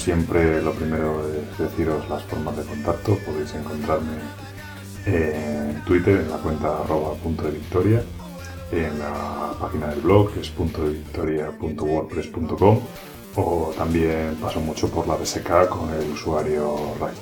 siempre 0.00 0.62
lo 0.62 0.72
primero 0.72 1.20
es 1.28 1.58
deciros 1.58 2.08
las 2.08 2.22
formas 2.24 2.56
de 2.56 2.64
contacto. 2.64 3.18
Podéis 3.26 3.54
encontrarme 3.54 4.16
en 5.04 5.84
Twitter 5.84 6.20
en 6.20 6.30
la 6.30 6.38
cuenta 6.38 6.80
arroba 6.80 7.14
punto 7.16 7.44
de 7.44 7.50
victoria, 7.50 8.02
en 8.72 8.98
la 8.98 9.52
página 9.60 9.88
del 9.88 10.00
blog 10.00 10.32
que 10.32 10.40
es 10.40 10.48
punto 10.48 10.84
de 10.84 10.94
victoria.wordpress.com 10.94 12.80
o 13.36 13.72
también 13.76 14.36
paso 14.40 14.60
mucho 14.60 14.90
por 14.90 15.06
la 15.06 15.16
BSK 15.16 15.68
con 15.68 15.90
el 15.92 16.10
usuario 16.10 16.94
Raik. 16.98 17.18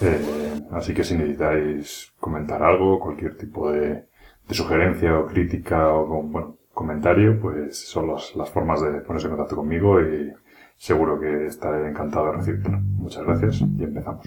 Eh, 0.00 0.60
así 0.72 0.92
que 0.92 1.04
si 1.04 1.14
necesitáis 1.14 2.12
comentar 2.18 2.62
algo, 2.62 2.98
cualquier 2.98 3.36
tipo 3.36 3.70
de, 3.70 4.06
de 4.48 4.54
sugerencia 4.54 5.16
o 5.16 5.26
crítica 5.26 5.94
o 5.94 6.22
bueno, 6.22 6.56
comentario, 6.72 7.40
pues 7.40 7.78
son 7.88 8.08
las 8.08 8.50
formas 8.50 8.82
de 8.82 9.00
ponerse 9.00 9.28
en 9.28 9.36
contacto 9.36 9.56
conmigo 9.56 10.00
y 10.00 10.32
seguro 10.76 11.18
que 11.20 11.46
estaré 11.46 11.88
encantado 11.88 12.26
de 12.26 12.32
recibirlo. 12.38 12.78
Muchas 12.80 13.24
gracias 13.24 13.60
y 13.60 13.84
empezamos. 13.84 14.26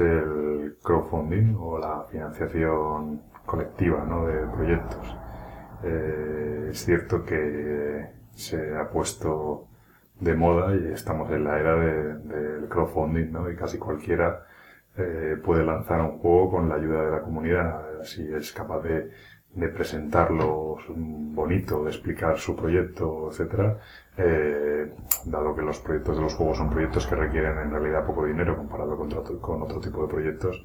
El 0.00 0.76
crowdfunding 0.82 1.56
o 1.58 1.78
la 1.78 2.04
financiación 2.10 3.22
colectiva 3.46 4.04
¿no? 4.04 4.26
de 4.26 4.46
proyectos. 4.46 5.16
Eh, 5.82 6.68
es 6.70 6.84
cierto 6.84 7.24
que 7.24 8.06
se 8.34 8.76
ha 8.76 8.88
puesto 8.90 9.66
de 10.18 10.34
moda 10.34 10.74
y 10.74 10.92
estamos 10.92 11.30
en 11.30 11.44
la 11.44 11.58
era 11.58 11.76
del 11.76 12.68
crowdfunding 12.68 13.32
¿no? 13.32 13.50
y 13.50 13.56
casi 13.56 13.78
cualquiera 13.78 14.44
eh, 14.96 15.36
puede 15.42 15.64
lanzar 15.64 16.00
un 16.00 16.18
juego 16.18 16.50
con 16.50 16.68
la 16.68 16.74
ayuda 16.74 17.04
de 17.04 17.10
la 17.10 17.22
comunidad 17.22 18.02
si 18.02 18.22
es 18.32 18.52
capaz 18.52 18.82
de 18.82 19.68
presentarlo 19.68 20.70
bonito, 21.40 21.84
de 21.84 21.90
explicar 21.90 22.38
su 22.38 22.54
proyecto, 22.56 23.28
etcétera, 23.30 23.78
eh, 24.16 24.92
dado 25.24 25.54
que 25.54 25.62
los 25.62 25.78
proyectos 25.80 26.16
de 26.16 26.22
los 26.22 26.34
juegos 26.34 26.58
son 26.58 26.70
proyectos 26.70 27.06
que 27.06 27.14
requieren 27.14 27.58
en 27.58 27.70
realidad 27.70 28.06
poco 28.06 28.24
dinero 28.24 28.56
comparado 28.56 28.96
con 28.96 29.10
con 29.38 29.62
otro 29.62 29.80
tipo 29.80 30.02
de 30.02 30.08
proyectos, 30.08 30.64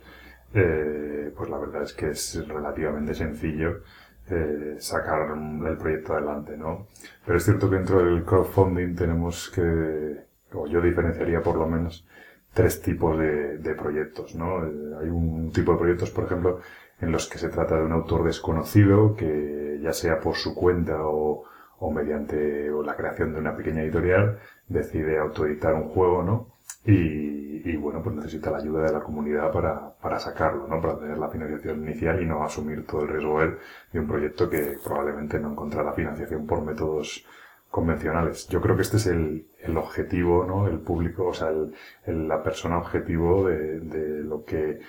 eh, 0.54 1.34
pues 1.36 1.50
la 1.50 1.58
verdad 1.58 1.84
es 1.84 1.94
que 1.94 2.10
es 2.12 2.48
relativamente 2.48 3.14
sencillo 3.14 3.82
eh, 4.30 4.78
sacar 4.80 5.30
el 5.32 5.78
proyecto 5.78 6.14
adelante, 6.14 6.58
¿no? 6.58 6.88
Pero 7.26 7.38
es 7.38 7.44
cierto 7.46 7.70
que 7.70 7.76
dentro 7.76 8.00
del 8.00 8.24
crowdfunding 8.24 8.96
tenemos 8.96 9.52
que, 9.52 10.26
o 10.54 10.68
yo 10.68 10.82
diferenciaría 10.82 11.42
por 11.44 11.58
lo 11.58 11.68
menos, 11.68 12.08
tres 12.54 12.82
tipos 12.82 13.20
de, 13.20 13.58
de 13.58 13.76
proyectos, 13.76 14.34
¿no? 14.34 14.62
hay 15.00 15.10
un 15.10 15.52
tipo 15.52 15.74
de 15.74 15.78
proyectos, 15.78 16.10
por 16.10 16.24
ejemplo, 16.24 16.62
en 17.02 17.12
los 17.12 17.28
que 17.28 17.38
se 17.38 17.50
trata 17.50 17.76
de 17.76 17.84
un 17.84 17.92
autor 17.92 18.24
desconocido 18.24 19.14
que 19.16 19.80
ya 19.82 19.92
sea 19.92 20.20
por 20.20 20.36
su 20.36 20.56
cuenta 20.56 21.00
o, 21.02 21.44
o 21.80 21.92
mediante 21.92 22.72
o 22.72 22.84
la 22.84 22.96
creación 22.96 23.34
de 23.34 23.40
una 23.40 23.56
pequeña 23.56 23.82
editorial 23.84 24.40
decide 24.68 25.18
autoeditar 25.18 25.74
un 25.74 25.90
juego, 25.90 26.24
¿no? 26.24 26.48
Y, 26.86 27.70
y, 27.70 27.76
bueno, 27.78 28.02
pues 28.04 28.16
necesita 28.16 28.52
la 28.52 28.58
ayuda 28.58 28.84
de 28.84 28.94
la 28.94 29.02
comunidad 29.02 29.52
para, 29.52 29.96
para 30.02 30.20
sacarlo, 30.20 30.68
¿no? 30.68 30.82
Para 30.82 31.00
tener 31.00 31.18
la 31.18 31.30
financiación 31.30 31.84
inicial 31.84 32.22
y 32.22 32.26
no 32.26 32.44
asumir 32.44 32.86
todo 32.86 33.02
el 33.02 33.10
riesgo 33.10 33.40
de 33.40 34.00
un 34.00 34.08
proyecto 34.08 34.50
que 34.50 34.78
probablemente 34.84 35.40
no 35.40 35.52
encontrará 35.52 35.94
financiación 35.94 36.46
por 36.46 36.62
métodos 36.64 37.26
convencionales. 37.72 38.48
Yo 38.48 38.62
creo 38.62 38.76
que 38.76 38.84
este 38.84 38.98
es 38.98 39.08
el, 39.08 39.48
el 39.60 39.78
objetivo, 39.78 40.46
¿no? 40.46 40.68
El 40.68 40.80
público, 40.80 41.28
o 41.28 41.34
sea, 41.34 41.50
el, 41.50 42.28
la 42.28 42.42
persona 42.44 42.78
objetivo 42.78 43.48
de, 43.48 43.80
de 43.80 44.24
lo 44.24 44.46
que 44.46 44.80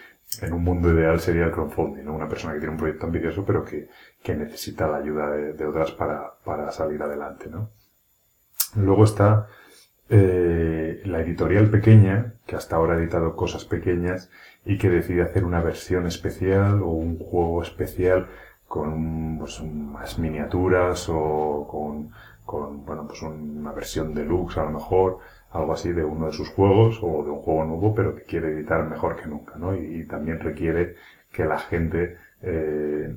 en 0.42 0.52
un 0.52 0.62
mundo 0.62 0.92
ideal 0.92 1.20
sería 1.20 1.44
el 1.44 1.52
crowdfunding, 1.52 2.04
¿no? 2.04 2.14
Una 2.14 2.28
persona 2.28 2.52
que 2.54 2.60
tiene 2.60 2.72
un 2.72 2.78
proyecto 2.78 3.06
ambicioso 3.06 3.44
pero 3.44 3.64
que, 3.64 3.88
que 4.22 4.34
necesita 4.34 4.88
la 4.88 4.98
ayuda 4.98 5.30
de, 5.30 5.66
otras 5.66 5.92
para, 5.92 6.34
para, 6.44 6.70
salir 6.72 7.02
adelante, 7.02 7.48
¿no? 7.48 7.70
Luego 8.76 9.04
está 9.04 9.48
eh, 10.08 11.00
la 11.04 11.20
editorial 11.20 11.70
pequeña, 11.70 12.34
que 12.46 12.56
hasta 12.56 12.76
ahora 12.76 12.94
ha 12.94 12.98
editado 12.98 13.34
cosas 13.36 13.64
pequeñas 13.64 14.30
y 14.64 14.78
que 14.78 14.91
decide 14.91 15.22
hacer 15.22 15.44
una 15.44 15.60
versión 15.62 16.06
especial 16.06 16.82
o 16.82 16.88
un 16.88 17.19
juego 17.19 17.62
especial 17.62 18.28
con 18.69 19.38
pues, 19.38 19.62
más 19.62 20.19
miniaturas 20.19 21.08
o 21.08 21.66
con, 21.70 22.10
con 22.44 22.84
bueno, 22.84 23.06
pues 23.06 23.22
una 23.22 23.72
versión 23.72 24.14
deluxe 24.14 24.58
a 24.58 24.64
lo 24.64 24.70
mejor 24.70 25.19
algo 25.50 25.72
así 25.72 25.92
de 25.92 26.04
uno 26.04 26.26
de 26.26 26.32
sus 26.32 26.48
juegos 26.50 26.98
o 27.02 27.24
de 27.24 27.30
un 27.30 27.40
juego 27.40 27.64
nuevo, 27.64 27.94
pero 27.94 28.14
que 28.14 28.22
quiere 28.22 28.52
editar 28.52 28.84
mejor 28.88 29.16
que 29.16 29.26
nunca, 29.26 29.56
¿no? 29.56 29.74
Y, 29.74 30.04
también 30.06 30.40
requiere 30.40 30.96
que 31.32 31.44
la 31.44 31.58
gente 31.58 32.16
eh, 32.42 33.16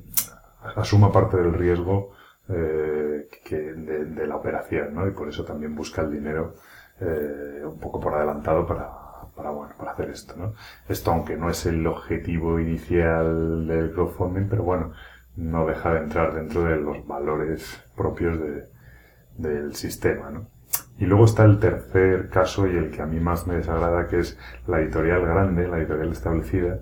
asuma 0.76 1.12
parte 1.12 1.36
del 1.36 1.52
riesgo 1.54 2.12
eh, 2.48 3.28
que 3.44 3.56
de, 3.56 4.26
la 4.26 4.36
operación, 4.36 4.94
¿no? 4.94 5.06
Y 5.06 5.12
por 5.12 5.28
eso 5.28 5.44
también 5.44 5.74
busca 5.74 6.02
el 6.02 6.10
dinero 6.10 6.54
eh, 7.00 7.62
un 7.64 7.78
poco 7.78 8.00
por 8.00 8.14
adelantado 8.14 8.66
para, 8.66 8.90
para, 9.34 9.50
bueno, 9.50 9.74
para 9.78 9.92
hacer 9.92 10.10
esto. 10.10 10.34
Esto, 10.88 11.12
aunque 11.12 11.36
no 11.36 11.50
es 11.50 11.66
el 11.66 11.86
objetivo 11.86 12.58
inicial 12.58 13.66
del 13.66 13.92
crowdfunding, 13.92 14.48
pero 14.48 14.64
bueno, 14.64 14.92
no 15.36 15.66
deja 15.66 15.94
de 15.94 16.00
entrar 16.00 16.34
dentro 16.34 16.64
de 16.64 16.76
los 16.76 17.06
valores 17.06 17.82
propios 17.96 18.38
de, 18.38 18.64
del 19.38 19.74
sistema, 19.74 20.30
¿no? 20.30 20.59
Y 20.98 21.06
luego 21.06 21.24
está 21.24 21.44
el 21.44 21.58
tercer 21.58 22.28
caso 22.28 22.66
y 22.66 22.76
el 22.76 22.90
que 22.90 23.02
a 23.02 23.06
mí 23.06 23.20
más 23.20 23.46
me 23.46 23.56
desagrada, 23.56 24.06
que 24.06 24.20
es 24.20 24.38
la 24.66 24.80
editorial 24.80 25.22
grande, 25.22 25.66
la 25.66 25.78
editorial 25.78 26.12
establecida, 26.12 26.80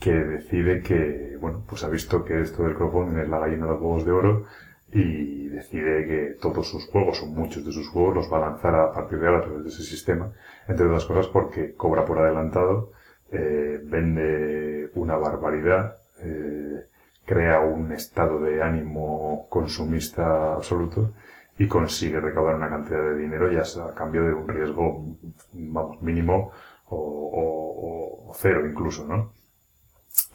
que 0.00 0.12
decide 0.12 0.82
que, 0.82 1.36
bueno, 1.40 1.64
pues 1.68 1.82
ha 1.84 1.88
visto 1.88 2.24
que 2.24 2.40
esto 2.40 2.62
del 2.62 2.74
crowdfunding 2.74 3.18
es 3.18 3.28
la 3.28 3.38
gallina 3.38 3.66
de 3.66 3.72
los 3.72 3.80
huevos 3.80 4.04
de 4.04 4.12
oro 4.12 4.44
y 4.92 5.48
decide 5.48 6.06
que 6.06 6.36
todos 6.40 6.68
sus 6.68 6.86
juegos, 6.86 7.22
o 7.22 7.26
muchos 7.26 7.64
de 7.64 7.72
sus 7.72 7.88
juegos, 7.88 8.14
los 8.14 8.32
va 8.32 8.38
a 8.38 8.50
lanzar 8.50 8.74
a 8.74 8.92
partir 8.92 9.18
de 9.18 9.26
ahora 9.26 9.38
a 9.38 9.42
través 9.42 9.64
de 9.64 9.70
ese 9.70 9.82
sistema, 9.82 10.32
entre 10.68 10.86
otras 10.86 11.04
cosas 11.04 11.26
porque 11.26 11.74
cobra 11.74 12.04
por 12.04 12.18
adelantado, 12.18 12.92
eh, 13.32 13.80
vende 13.84 14.90
una 14.94 15.16
barbaridad, 15.16 15.96
eh, 16.20 16.84
crea 17.24 17.60
un 17.60 17.90
estado 17.92 18.40
de 18.40 18.62
ánimo 18.62 19.46
consumista 19.50 20.54
absoluto 20.54 21.12
y 21.58 21.68
consigue 21.68 22.20
recaudar 22.20 22.56
una 22.56 22.68
cantidad 22.68 23.02
de 23.02 23.16
dinero 23.16 23.50
ya 23.50 23.64
sea 23.64 23.86
a 23.86 23.94
cambio 23.94 24.22
de 24.24 24.34
un 24.34 24.48
riesgo, 24.48 25.04
vamos, 25.52 26.02
mínimo 26.02 26.52
o, 26.88 28.32
cero 28.38 28.66
incluso, 28.68 29.06
¿no? 29.06 29.32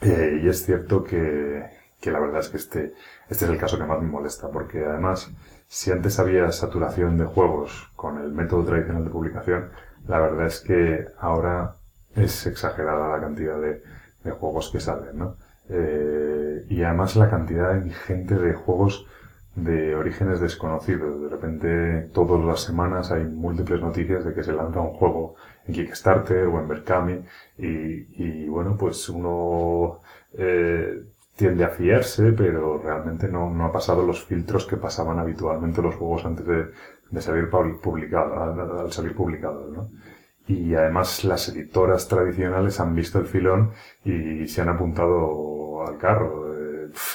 Eh, 0.00 0.40
y 0.42 0.48
es 0.48 0.64
cierto 0.64 1.04
que, 1.04 1.64
que 2.00 2.10
la 2.10 2.18
verdad 2.18 2.40
es 2.40 2.48
que 2.48 2.56
este, 2.56 2.94
este 3.28 3.44
es 3.44 3.50
el 3.50 3.58
caso 3.58 3.78
que 3.78 3.84
más 3.84 4.00
me 4.00 4.08
molesta, 4.08 4.50
porque 4.50 4.84
además, 4.84 5.30
si 5.68 5.92
antes 5.92 6.18
había 6.18 6.50
saturación 6.50 7.16
de 7.16 7.24
juegos 7.24 7.90
con 7.94 8.18
el 8.18 8.32
método 8.32 8.64
tradicional 8.64 9.04
de 9.04 9.10
publicación, 9.10 9.70
la 10.08 10.18
verdad 10.18 10.46
es 10.46 10.60
que 10.60 11.06
ahora 11.18 11.76
es 12.16 12.46
exagerada 12.46 13.16
la 13.16 13.20
cantidad 13.20 13.60
de, 13.60 13.82
de 14.24 14.30
juegos 14.32 14.70
que 14.70 14.80
salen, 14.80 15.18
¿no? 15.18 15.36
Eh, 15.68 16.66
y 16.68 16.82
además 16.82 17.16
la 17.16 17.30
cantidad 17.30 17.74
ingente 17.76 18.34
de 18.34 18.54
juegos 18.54 19.06
de 19.54 19.94
orígenes 19.94 20.40
desconocidos. 20.40 21.20
De 21.20 21.28
repente, 21.28 22.08
todas 22.12 22.44
las 22.44 22.60
semanas 22.60 23.10
hay 23.12 23.24
múltiples 23.24 23.80
noticias 23.80 24.24
de 24.24 24.34
que 24.34 24.42
se 24.42 24.52
lanza 24.52 24.80
un 24.80 24.94
juego 24.94 25.34
en 25.66 25.74
Kickstarter 25.74 26.46
o 26.46 26.58
en 26.60 26.68
Berkami 26.68 27.20
y, 27.58 28.44
y 28.44 28.48
bueno, 28.48 28.76
pues 28.78 29.08
uno 29.08 30.00
eh, 30.34 31.02
tiende 31.36 31.64
a 31.64 31.68
fiarse, 31.68 32.32
pero 32.32 32.78
realmente 32.78 33.28
no, 33.28 33.50
no 33.50 33.66
ha 33.66 33.72
pasado 33.72 34.04
los 34.04 34.24
filtros 34.24 34.66
que 34.66 34.76
pasaban 34.76 35.18
habitualmente 35.18 35.82
los 35.82 35.96
juegos 35.96 36.24
antes 36.24 36.46
de, 36.46 36.66
de 37.10 37.20
salir 37.20 37.48
publicado, 37.50 38.42
al 38.80 38.92
salir 38.92 39.14
publicados, 39.14 39.70
¿no? 39.70 39.88
Y 40.48 40.74
además 40.74 41.24
las 41.24 41.48
editoras 41.48 42.08
tradicionales 42.08 42.80
han 42.80 42.94
visto 42.96 43.18
el 43.20 43.26
filón 43.26 43.70
y 44.04 44.46
se 44.48 44.60
han 44.60 44.70
apuntado 44.70 45.86
al 45.86 45.98
carro 45.98 46.52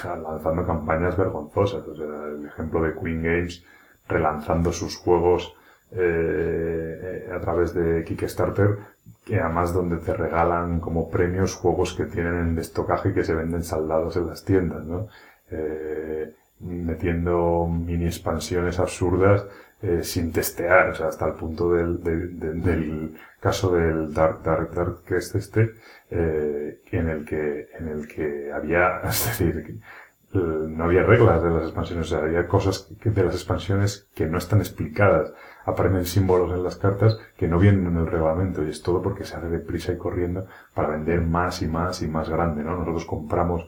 lanzando 0.03 0.65
campañas 0.65 1.18
vergonzosas. 1.18 1.88
O 1.88 1.95
sea, 1.95 2.06
el 2.06 2.45
ejemplo 2.45 2.81
de 2.81 2.94
Queen 2.94 3.24
Games 3.24 3.63
relanzando 4.07 4.71
sus 4.71 4.97
juegos 4.97 5.53
eh, 5.91 7.29
a 7.33 7.39
través 7.39 7.74
de 7.74 8.03
Kickstarter, 8.03 8.77
que 9.25 9.39
además 9.39 9.74
donde 9.74 9.97
te 9.97 10.13
regalan 10.13 10.79
como 10.79 11.09
premios 11.09 11.56
juegos 11.56 11.94
que 11.94 12.06
tienen 12.06 12.35
en 12.35 12.59
estocaje 12.59 13.09
y 13.09 13.13
que 13.13 13.24
se 13.24 13.35
venden 13.35 13.63
saldados 13.63 14.18
en 14.18 14.27
las 14.27 14.44
tiendas, 14.44 14.85
¿no? 14.85 15.07
Eh, 15.50 16.33
metiendo 16.59 17.68
mini 17.68 18.06
expansiones 18.06 18.79
absurdas 18.79 19.45
eh, 19.81 20.01
sin 20.03 20.31
testear, 20.31 20.89
o 20.89 20.95
sea, 20.95 21.07
hasta 21.07 21.27
el 21.27 21.33
punto 21.33 21.71
del, 21.71 22.03
del 22.03 23.15
caso 23.39 23.74
del 23.74 24.13
Dark, 24.13 24.44
Dark, 24.44 24.74
Dark 24.74 25.04
Crest 25.06 25.36
este, 25.36 25.75
eh, 26.10 26.81
en 26.92 27.10
el 27.10 27.25
que, 27.25 27.69
en 27.78 27.88
el 27.88 28.07
que 28.07 28.51
había, 28.51 29.01
es 29.04 29.25
decir, 29.25 29.80
eh, 30.34 30.38
no 30.38 30.84
había 30.84 31.04
reglas 31.04 31.42
de 31.42 31.50
las 31.50 31.63
expansiones, 31.63 32.07
o 32.07 32.10
sea, 32.10 32.25
había 32.25 32.48
cosas 32.48 32.88
de 33.04 33.24
las 33.24 33.34
expansiones 33.34 34.07
que 34.13 34.25
no 34.25 34.38
están 34.38 34.60
explicadas. 34.60 35.34
Aparecen 35.66 36.06
símbolos 36.06 36.51
en 36.54 36.63
las 36.63 36.78
cartas 36.78 37.19
que 37.38 37.48
no 37.48 37.60
vienen 37.60 37.88
en 37.88 37.98
el 37.98 38.07
reglamento 38.07 38.63
y 38.63 38.69
es 38.69 38.81
todo 38.81 39.01
porque 39.01 39.25
se 39.25 39.36
hace 39.36 39.50
deprisa 39.50 39.92
y 39.92 39.98
corriendo 39.98 40.48
para 40.74 40.89
vender 40.89 41.22
más 41.22 41.62
y 41.62 41.68
más 41.68 42.01
y 42.01 42.07
más 42.07 42.30
grande, 42.30 42.63
¿no? 42.63 42.78
Nosotros 42.78 43.06
compramos 43.06 43.68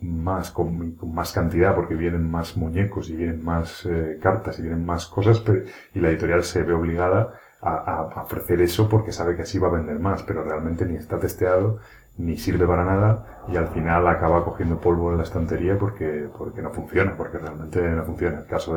más, 0.00 0.50
con, 0.50 0.96
más 1.12 1.32
cantidad 1.32 1.74
porque 1.74 1.94
vienen 1.94 2.28
más 2.30 2.56
muñecos 2.56 3.08
y 3.10 3.16
vienen 3.16 3.44
más 3.44 3.86
eh, 3.86 4.18
cartas 4.20 4.58
y 4.58 4.62
vienen 4.62 4.84
más 4.84 5.06
cosas 5.06 5.38
pero, 5.40 5.62
y 5.94 6.00
la 6.00 6.10
editorial 6.10 6.42
se 6.42 6.62
ve 6.62 6.72
obligada 6.72 7.38
a, 7.60 8.10
a, 8.14 8.22
ofrecer 8.22 8.60
eso 8.60 8.88
porque 8.88 9.12
sabe 9.12 9.36
que 9.36 9.42
así 9.42 9.58
va 9.58 9.68
a 9.68 9.72
vender 9.72 9.98
más, 9.98 10.22
pero 10.22 10.42
realmente 10.44 10.86
ni 10.86 10.96
está 10.96 11.18
testeado 11.18 11.80
ni 12.18 12.36
sirve 12.36 12.66
para 12.66 12.84
nada 12.84 13.44
y 13.48 13.56
al 13.56 13.68
final 13.68 14.06
acaba 14.06 14.44
cogiendo 14.44 14.80
polvo 14.80 15.10
en 15.10 15.18
la 15.18 15.24
estantería 15.24 15.78
porque, 15.78 16.28
porque 16.36 16.62
no 16.62 16.70
funciona, 16.70 17.16
porque 17.16 17.38
realmente 17.38 17.80
no 17.80 18.04
funciona. 18.04 18.40
El 18.40 18.46
caso 18.46 18.76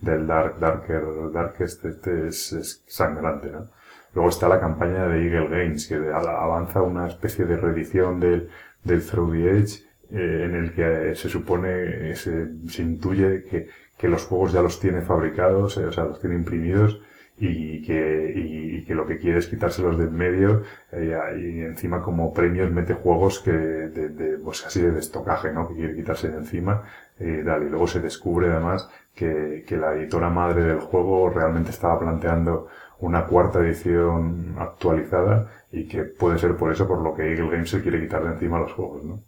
del 0.00 0.26
Dark, 0.26 0.58
Darker, 0.58 1.02
Darkest 1.32 1.84
este 1.84 2.28
es, 2.28 2.52
es 2.52 2.82
sangrante, 2.86 3.50
¿no? 3.50 3.68
Luego 4.14 4.30
está 4.30 4.48
la 4.48 4.58
campaña 4.58 5.06
de 5.06 5.24
Eagle 5.24 5.48
Games, 5.48 5.86
que 5.86 5.94
avanza 5.94 6.82
una 6.82 7.06
especie 7.06 7.44
de 7.44 7.56
reedición 7.56 8.18
del, 8.18 8.50
del 8.82 9.06
Through 9.06 9.32
the 9.32 9.50
Edge, 9.50 9.84
eh, 10.10 10.46
en 10.46 10.54
el 10.56 10.74
que 10.74 11.14
se 11.14 11.28
supone, 11.28 12.16
se, 12.16 12.48
se 12.68 12.82
intuye 12.82 13.44
que, 13.44 13.68
que 13.96 14.08
los 14.08 14.24
juegos 14.24 14.52
ya 14.52 14.62
los 14.62 14.80
tiene 14.80 15.02
fabricados, 15.02 15.76
eh, 15.76 15.86
o 15.86 15.92
sea, 15.92 16.06
los 16.06 16.18
tiene 16.20 16.34
imprimidos, 16.34 17.00
y 17.40 17.82
que, 17.82 18.32
y, 18.36 18.84
que 18.84 18.94
lo 18.94 19.06
que 19.06 19.18
quiere 19.18 19.38
es 19.38 19.46
quitárselos 19.46 19.98
de 19.98 20.04
en 20.04 20.14
medio 20.14 20.62
eh, 20.92 21.16
y 21.38 21.60
encima 21.62 22.02
como 22.02 22.34
premios 22.34 22.70
mete 22.70 22.92
juegos 22.92 23.40
que 23.40 23.50
de, 23.50 24.08
de 24.10 24.38
pues 24.38 24.66
así 24.66 24.82
de 24.82 24.98
estocaje, 24.98 25.50
¿no? 25.50 25.66
Que 25.66 25.74
quiere 25.74 25.96
quitarse 25.96 26.28
de 26.28 26.36
encima 26.36 26.82
eh, 27.18 27.40
y 27.40 27.44
tal. 27.44 27.62
Y 27.62 27.70
luego 27.70 27.86
se 27.86 28.00
descubre 28.00 28.50
además 28.50 28.90
que, 29.14 29.64
que 29.66 29.78
la 29.78 29.94
editora 29.94 30.28
madre 30.28 30.62
del 30.64 30.80
juego 30.80 31.30
realmente 31.30 31.70
estaba 31.70 31.98
planteando 31.98 32.68
una 32.98 33.24
cuarta 33.26 33.60
edición 33.60 34.56
actualizada 34.58 35.50
y 35.72 35.88
que 35.88 36.04
puede 36.04 36.38
ser 36.38 36.56
por 36.56 36.70
eso 36.70 36.86
por 36.86 37.00
lo 37.00 37.14
que 37.14 37.22
Eagle 37.22 37.50
Games 37.50 37.70
se 37.70 37.80
quiere 37.80 38.00
quitar 38.00 38.22
de 38.22 38.32
encima 38.32 38.58
los 38.58 38.72
juegos, 38.72 39.02
¿no? 39.04 39.22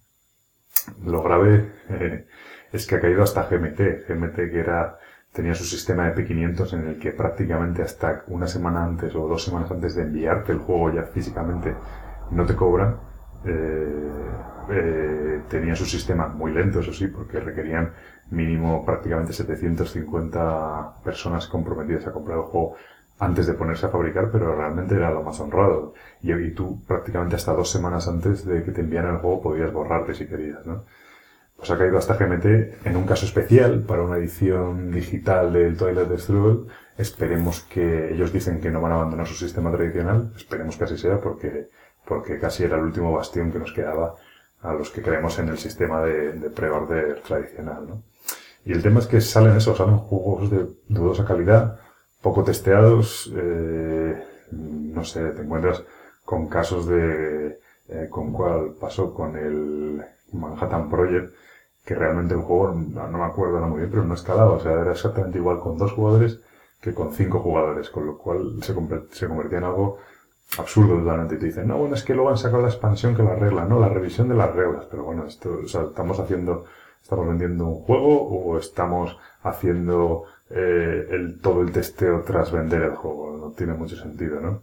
Lo 1.05 1.23
grave 1.23 1.71
eh, 1.89 2.27
es 2.73 2.87
que 2.87 2.97
ha 2.97 3.01
caído 3.01 3.23
hasta 3.23 3.49
GMT, 3.49 4.07
GMT 4.09 4.35
que 4.35 4.61
era 4.61 4.99
tenía 5.33 5.55
su 5.55 5.65
sistema 5.65 6.11
de 6.11 6.15
P500 6.15 6.75
en 6.75 6.87
el 6.89 6.99
que 6.99 7.13
prácticamente 7.13 7.83
hasta 7.83 8.25
una 8.29 8.47
semana 8.47 8.85
antes 8.85 9.15
o 9.15 9.27
dos 9.27 9.45
semanas 9.45 9.71
antes 9.71 9.95
de 9.95 10.03
enviarte 10.03 10.53
el 10.53 10.59
juego 10.59 10.93
ya 10.93 11.05
físicamente 11.05 11.75
no 12.31 12.45
te 12.45 12.55
cobran. 12.55 12.97
Eh, 13.45 14.09
eh, 14.71 15.43
tenía 15.49 15.75
su 15.75 15.85
sistema 15.87 16.29
muy 16.29 16.53
lento, 16.53 16.81
eso 16.81 16.93
sí, 16.93 17.09
porque 17.09 17.41
requerían 17.41 17.93
mínimo 18.31 18.85
prácticamente 18.85 19.33
750 19.33 21.03
personas 21.03 21.49
comprometidas 21.49 22.07
a 22.07 22.13
comprar 22.13 22.39
el 22.39 22.45
juego 22.45 22.77
antes 23.19 23.47
de 23.47 23.55
ponerse 23.55 23.87
a 23.87 23.89
fabricar, 23.89 24.31
pero 24.31 24.55
realmente 24.55 24.95
era 24.95 25.11
lo 25.11 25.23
más 25.23 25.39
honrado. 25.41 25.95
Y, 26.23 26.33
y 26.33 26.51
tú 26.53 26.83
prácticamente 26.87 27.37
hasta 27.37 27.53
dos 27.53 27.71
semanas 27.71 28.07
antes 28.07 28.45
de 28.45 28.63
que 28.65 28.73
te 28.73 28.83
enviaran 28.83 29.15
el 29.15 29.21
juego 29.21 29.43
podías 29.43 29.73
borrarte 29.73 30.15
si 30.15 30.27
querías, 30.27 30.65
¿no? 30.67 30.85
Pues 31.57 31.71
ha 31.71 31.79
caído 31.79 31.99
hasta 31.99 32.15
GMT 32.15 32.87
en 32.87 32.97
un 32.97 33.07
caso 33.07 33.27
especial 33.27 33.83
para 33.83 34.03
una 34.03 34.17
edición 34.17 34.91
digital 34.91 35.53
del 35.53 35.77
Twilight 35.77 36.19
Struggle. 36.19 36.73
Esperemos 36.99 37.63
que 37.63 38.13
ellos 38.13 38.33
dicen 38.33 38.61
que 38.61 38.71
no 38.71 38.81
van 38.81 38.93
a 38.93 38.95
abandonar 38.97 39.27
su 39.27 39.35
sistema 39.35 39.71
tradicional. 39.71 40.33
Esperemos 40.37 40.77
que 40.77 40.85
así 40.85 40.99
sea 40.99 41.21
porque, 41.21 41.69
porque 42.05 42.39
casi 42.39 42.65
era 42.65 42.77
el 42.77 42.85
último 42.85 43.13
bastión 43.13 43.53
que 43.53 43.59
nos 43.59 43.73
quedaba 43.73 44.15
a 44.61 44.73
los 44.73 44.91
que 44.91 45.03
creemos 45.03 45.39
en 45.39 45.49
el 45.49 45.59
sistema 45.59 46.03
de, 46.03 46.33
de 46.33 46.51
pre-order 46.51 47.21
tradicional, 47.21 47.87
¿no? 47.89 48.03
Y 48.65 48.73
el 48.73 48.83
tema 48.83 49.01
es 49.01 49.07
que 49.07 49.21
salen 49.21 49.57
eso, 49.57 49.75
salen 49.75 49.99
juegos 49.99 50.51
de 50.51 50.69
dudosa 50.89 51.25
calidad, 51.25 51.81
poco 52.21 52.45
testeados, 52.45 53.33
eh, 53.35 54.23
no 54.53 55.05
sé, 55.05 55.31
te 55.31 55.43
encuentras 55.43 55.83
con 56.25 56.49
casos 56.49 56.87
de, 56.87 57.59
eh, 57.89 58.07
con 58.09 58.33
cuál 58.33 58.75
pasó 58.81 59.13
con 59.13 59.37
el 59.37 60.03
Manhattan 60.33 60.89
Project, 60.89 61.35
que 61.85 61.95
realmente 61.95 62.35
el 62.35 62.41
juego, 62.41 62.73
no, 62.73 63.09
me 63.09 63.25
acuerdo 63.25 63.61
muy 63.67 63.79
bien, 63.79 63.91
pero 63.91 64.05
no 64.05 64.15
escalaba. 64.15 64.53
O 64.53 64.61
sea, 64.61 64.73
era 64.73 64.93
exactamente 64.93 65.39
igual 65.39 65.59
con 65.61 65.77
dos 65.77 65.93
jugadores 65.93 66.41
que 66.81 66.95
con 66.95 67.13
cinco 67.13 67.41
jugadores, 67.41 67.91
con 67.91 68.07
lo 68.07 68.19
cual 68.19 68.59
se, 68.63 68.75
convertía 68.75 69.59
en 69.59 69.65
algo 69.65 69.99
absurdo 70.59 70.99
totalmente. 70.99 71.37
Y 71.37 71.39
te 71.39 71.47
dicen, 71.47 71.69
no, 71.69 71.79
bueno, 71.79 71.95
es 71.95 72.03
que 72.03 72.15
luego 72.15 72.31
han 72.31 72.39
sacado 72.39 72.63
la 72.63 72.69
expansión 72.69 73.15
que 73.15 73.23
la 73.23 73.37
regla, 73.37 73.65
no, 73.65 73.79
la 73.79 73.89
revisión 73.89 74.29
de 74.29 74.35
las 74.35 74.55
reglas. 74.55 74.87
Pero 74.91 75.05
bueno, 75.05 75.25
esto, 75.27 75.61
estamos 75.63 76.19
haciendo, 76.19 76.65
estamos 77.01 77.27
vendiendo 77.29 77.67
un 77.67 77.83
juego 77.83 78.29
o 78.29 78.59
estamos 78.59 79.17
haciendo 79.43 80.25
eh, 80.51 81.09
el, 81.11 81.41
todo 81.41 81.63
el 81.63 81.73
testeo 81.73 82.23
tras 82.23 82.51
vender 82.53 82.83
el 82.83 82.97
juego. 82.97 83.37
No 83.37 83.51
tiene 83.53 83.75
mucho 83.75 83.97
sentido, 83.97 84.41
¿no? 84.41 84.63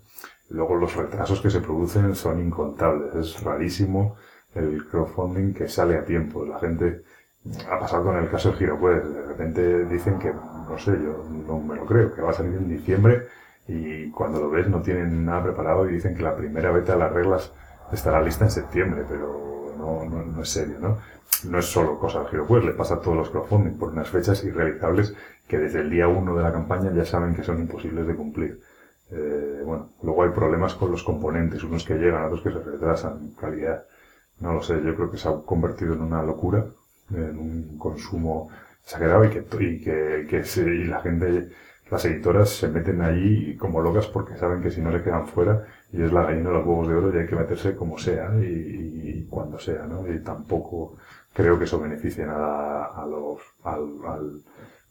Luego 0.50 0.76
los 0.76 0.96
retrasos 0.96 1.42
que 1.42 1.50
se 1.50 1.62
producen 1.62 2.16
son 2.16 2.40
incontables. 2.40 3.16
Es 3.16 3.44
rarísimo 3.44 4.16
el 4.56 4.86
crowdfunding 4.88 5.54
que 5.54 5.68
sale 5.68 5.98
a 5.98 6.06
tiempo. 6.06 6.46
La 6.46 6.60
gente 6.60 7.04
ha 7.70 7.80
pasado 7.80 8.06
con 8.06 8.18
el 8.18 8.30
caso 8.30 8.52
de 8.52 8.68
pues 8.74 9.14
De 9.14 9.22
repente 9.24 9.86
dicen 9.86 10.20
que, 10.20 10.32
no 10.34 10.78
sé, 10.78 10.92
yo 10.92 11.24
no 11.48 11.60
me 11.60 11.76
lo 11.76 11.86
creo, 11.86 12.14
que 12.14 12.22
va 12.22 12.32
a 12.32 12.34
salir 12.34 12.56
en 12.56 12.70
diciembre 12.70 13.28
y 13.68 14.10
cuando 14.10 14.40
lo 14.40 14.50
ves 14.50 14.68
no 14.68 14.82
tienen 14.82 15.26
nada 15.26 15.44
preparado 15.44 15.88
y 15.88 15.94
dicen 15.94 16.16
que 16.16 16.24
la 16.24 16.36
primera 16.36 16.72
beta 16.72 16.94
de 16.94 17.00
las 17.00 17.14
reglas 17.14 17.54
estará 17.92 18.22
lista 18.22 18.46
en 18.46 18.52
septiembre, 18.52 19.04
pero 19.08 19.76
no, 19.78 20.06
no, 20.06 20.42
es 20.42 20.50
serio, 20.50 20.78
¿no? 20.80 20.98
No 21.48 21.60
es 21.60 21.66
solo 21.66 22.00
cosa 22.00 22.24
del 22.24 22.42
pues 22.42 22.66
le 22.66 22.74
pasa 22.74 22.96
a 22.96 23.00
todos 23.00 23.16
los 23.16 23.30
crowdfunding 23.30 23.78
por 23.78 23.90
unas 23.90 24.10
fechas 24.10 24.44
irrealizables 24.44 25.14
que 25.48 25.60
desde 25.60 25.82
el 25.82 25.90
día 25.90 26.08
uno 26.08 26.36
de 26.36 26.44
la 26.44 26.52
campaña 26.52 26.92
ya 26.92 27.06
saben 27.06 27.36
que 27.36 27.44
son 27.44 27.60
imposibles 27.60 28.08
de 28.08 28.16
cumplir. 28.16 28.60
Eh, 29.12 29.62
bueno, 29.66 29.92
luego 30.04 30.24
hay 30.24 30.30
problemas 30.30 30.76
con 30.76 30.92
los 30.92 31.04
componentes, 31.04 31.64
unos 31.64 31.84
que 31.84 31.96
llegan, 31.96 32.26
otros 32.26 32.42
que 32.42 32.52
se 32.52 32.60
retrasan, 32.60 33.32
calidad. 33.40 33.86
No 34.40 34.54
lo 34.54 34.62
sé, 34.64 34.82
yo 34.84 34.96
creo 34.96 35.12
que 35.12 35.18
se 35.18 35.28
ha 35.28 35.34
convertido 35.46 35.94
en 35.94 36.02
una 36.02 36.24
locura, 36.24 36.66
en 37.12 37.38
un 37.38 37.78
consumo 37.78 38.50
exagerado 38.84 39.26
y 39.26 39.30
que, 39.30 40.24
y 40.24 40.28
que, 40.28 40.44
se, 40.46 40.62
y 40.62 40.86
la 40.86 41.02
gente, 41.02 41.50
las 41.92 42.06
editoras 42.06 42.50
se 42.50 42.70
meten 42.70 43.02
ahí 43.02 43.56
como 43.58 43.82
locas 43.82 44.08
porque 44.08 44.38
saben 44.38 44.62
que 44.62 44.72
si 44.72 44.82
no 44.82 44.92
le 44.92 45.04
quedan 45.04 45.28
fuera 45.28 45.66
y 45.92 46.02
es 46.02 46.12
la 46.14 46.24
gallina 46.24 46.50
de 46.50 46.56
los 46.56 46.66
huevos 46.66 46.88
de 46.88 46.96
oro 46.96 47.14
y 47.14 47.20
hay 47.20 47.28
que 47.28 47.36
meterse 47.36 47.76
como 47.76 47.98
sea 47.98 48.32
y, 48.42 49.28
cuando 49.30 49.60
sea, 49.60 49.86
¿no? 49.86 50.12
Y 50.12 50.20
tampoco 50.24 50.96
creo 51.34 51.60
que 51.60 51.66
eso 51.66 51.80
beneficie 51.80 52.26
nada 52.26 52.86
a 52.86 53.06
los, 53.06 53.42
al, 53.64 54.06
al 54.08 54.42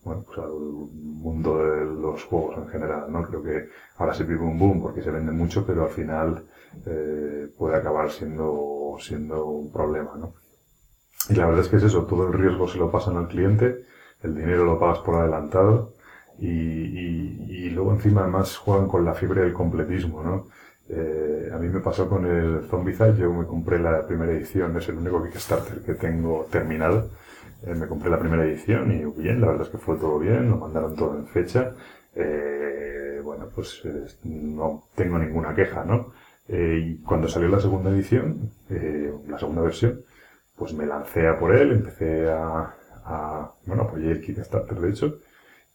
bueno, 0.05 0.25
pues 0.27 0.39
al 0.39 0.51
mundo 0.51 1.59
de 1.59 1.85
los 1.85 2.25
juegos 2.25 2.57
en 2.59 2.69
general, 2.69 3.11
¿no? 3.11 3.23
Creo 3.25 3.43
que 3.43 3.69
ahora 3.97 4.15
se 4.15 4.25
vive 4.25 4.45
un 4.45 4.59
boom 4.59 4.81
porque 4.81 5.03
se 5.03 5.11
vende 5.11 5.33
mucho, 5.33 5.67
pero 5.67 5.85
al 5.85 5.91
final 5.91 6.45
eh, 6.87 7.49
puede 7.57 7.77
acabar 7.77 8.11
siendo, 8.11 8.97
siendo 9.01 9.47
un 9.47 9.73
problema, 9.73 10.13
¿no? 10.17 10.35
Y 11.29 11.35
la 11.35 11.47
verdad 11.47 11.63
es 11.63 11.69
que 11.69 11.77
es 11.77 11.83
eso, 11.83 12.07
todo 12.07 12.29
el 12.29 12.33
riesgo 12.33 12.69
se 12.69 12.79
lo 12.79 12.91
pasan 12.91 13.17
al 13.17 13.29
cliente, 13.29 13.85
el 14.23 14.35
dinero 14.35 14.65
lo 14.65 14.79
pagas 14.79 14.99
por 15.01 15.17
adelantado 15.17 15.95
y, 16.39 16.49
y, 16.49 17.71
luego 17.71 17.93
encima 17.93 18.23
además 18.23 18.57
juegan 18.57 18.89
con 18.89 19.05
la 19.05 19.15
fiebre 19.15 19.43
del 19.43 19.53
completismo, 19.53 20.23
¿no? 20.23 20.47
Eh, 20.89 21.51
a 21.53 21.59
mí 21.59 21.69
me 21.69 21.81
pasó 21.81 22.09
con 22.09 22.25
el 22.25 22.63
Zombicide, 22.69 23.17
yo 23.19 23.33
me 23.33 23.47
compré 23.47 23.79
la 23.79 24.07
primera 24.07 24.33
edición, 24.33 24.77
es 24.77 24.89
el 24.89 24.97
único 24.97 25.23
Kickstarter 25.23 25.83
que 25.83 25.95
tengo 25.95 26.47
terminado. 26.51 27.11
Eh, 27.67 27.75
me 27.75 27.87
compré 27.87 28.11
la 28.11 28.19
primera 28.19 28.45
edición 28.45 28.93
y 28.93 29.05
bien, 29.21 29.41
la 29.41 29.49
verdad 29.49 29.67
es 29.67 29.71
que 29.71 29.79
fue 29.79 29.97
todo 29.97 30.19
bien, 30.19 30.49
lo 30.51 30.57
mandaron 30.57 30.95
todo 30.95 31.17
en 31.17 31.27
fecha. 31.27 31.75
Eh, 32.15 33.21
bueno, 33.23 33.49
pues 33.55 33.83
no 34.25 34.85
tengo 34.95 35.19
ninguna 35.19 35.55
queja, 35.55 35.85
¿no? 35.85 36.13
Eh, 36.49 36.79
y 36.83 36.97
cuando 37.03 37.29
salió 37.29 37.49
la 37.49 37.61
segunda 37.61 37.91
edición, 37.91 38.51
eh, 38.71 39.13
la 39.29 39.39
segunda 39.39 39.63
versión, 39.63 40.03
pues 40.57 40.73
me 40.73 40.87
lancé 40.87 41.29
a 41.29 41.39
por 41.39 41.55
él, 41.55 41.73
empecé 41.73 42.31
a, 42.31 42.75
a 43.05 43.53
bueno, 43.67 43.83
apoyé 43.83 44.13
el 44.13 44.21
Kickstarter 44.23 44.79
de 44.81 44.91
hecho, 44.91 45.19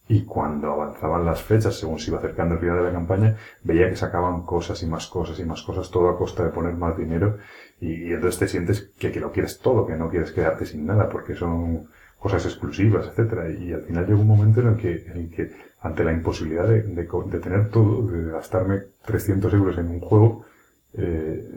y 0.08 0.26
cuando 0.26 0.72
avanzaban 0.72 1.26
las 1.26 1.42
fechas, 1.42 1.76
según 1.76 2.00
se 2.00 2.12
iba 2.12 2.20
acercando 2.20 2.56
el 2.56 2.60
final 2.60 2.78
de 2.78 2.84
la 2.84 2.92
campaña, 2.92 3.38
veía 3.64 3.90
que 3.90 3.96
sacaban 3.96 4.44
cosas 4.44 4.84
y 4.84 4.88
más 4.88 5.08
cosas 5.08 5.40
y 5.40 5.46
más 5.46 5.62
cosas, 5.62 5.90
todo 5.90 6.10
a 6.10 6.18
costa 6.18 6.44
de 6.44 6.50
poner 6.50 6.76
más 6.76 6.98
dinero, 6.98 7.38
y, 7.80 8.12
entonces 8.14 8.40
te 8.40 8.48
sientes 8.48 8.92
que, 8.98 9.12
que, 9.12 9.20
lo 9.20 9.32
quieres 9.32 9.60
todo, 9.60 9.86
que 9.86 9.96
no 9.96 10.10
quieres 10.10 10.32
quedarte 10.32 10.66
sin 10.66 10.86
nada, 10.86 11.10
porque 11.10 11.36
son 11.36 11.88
cosas 12.20 12.46
exclusivas, 12.46 13.08
etcétera. 13.08 13.50
Y 13.50 13.74
al 13.74 13.82
final 13.82 14.08
llegó 14.08 14.22
un 14.22 14.28
momento 14.28 14.62
en 14.62 14.68
el 14.68 14.78
que, 14.78 15.06
en 15.08 15.18
el 15.18 15.30
que 15.30 15.52
ante 15.82 16.04
la 16.04 16.14
imposibilidad 16.14 16.68
de, 16.68 16.84
de, 16.84 17.04
de 17.04 17.40
tener 17.40 17.70
todo, 17.70 18.08
de 18.08 18.32
gastarme 18.32 18.80
300 19.06 19.54
euros 19.54 19.78
en 19.78 19.90
un 19.90 20.00
juego, 20.00 20.46
eh, 20.94 21.50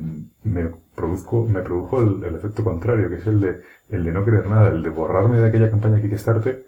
me, 0.45 0.71
produzco, 0.95 1.45
me 1.45 1.61
produjo 1.63 2.03
el, 2.03 2.35
efecto 2.35 2.65
contrario, 2.65 3.09
que 3.09 3.17
es 3.17 3.27
el 3.27 3.41
de, 3.41 3.61
el 3.91 4.05
de 4.05 4.13
no 4.13 4.25
querer 4.25 4.49
nada, 4.49 4.69
el 4.71 4.83
de 4.83 4.91
borrarme 4.91 5.39
de 5.39 5.49
aquella 5.49 5.71
campaña 5.71 6.01
Kickstarter 6.01 6.67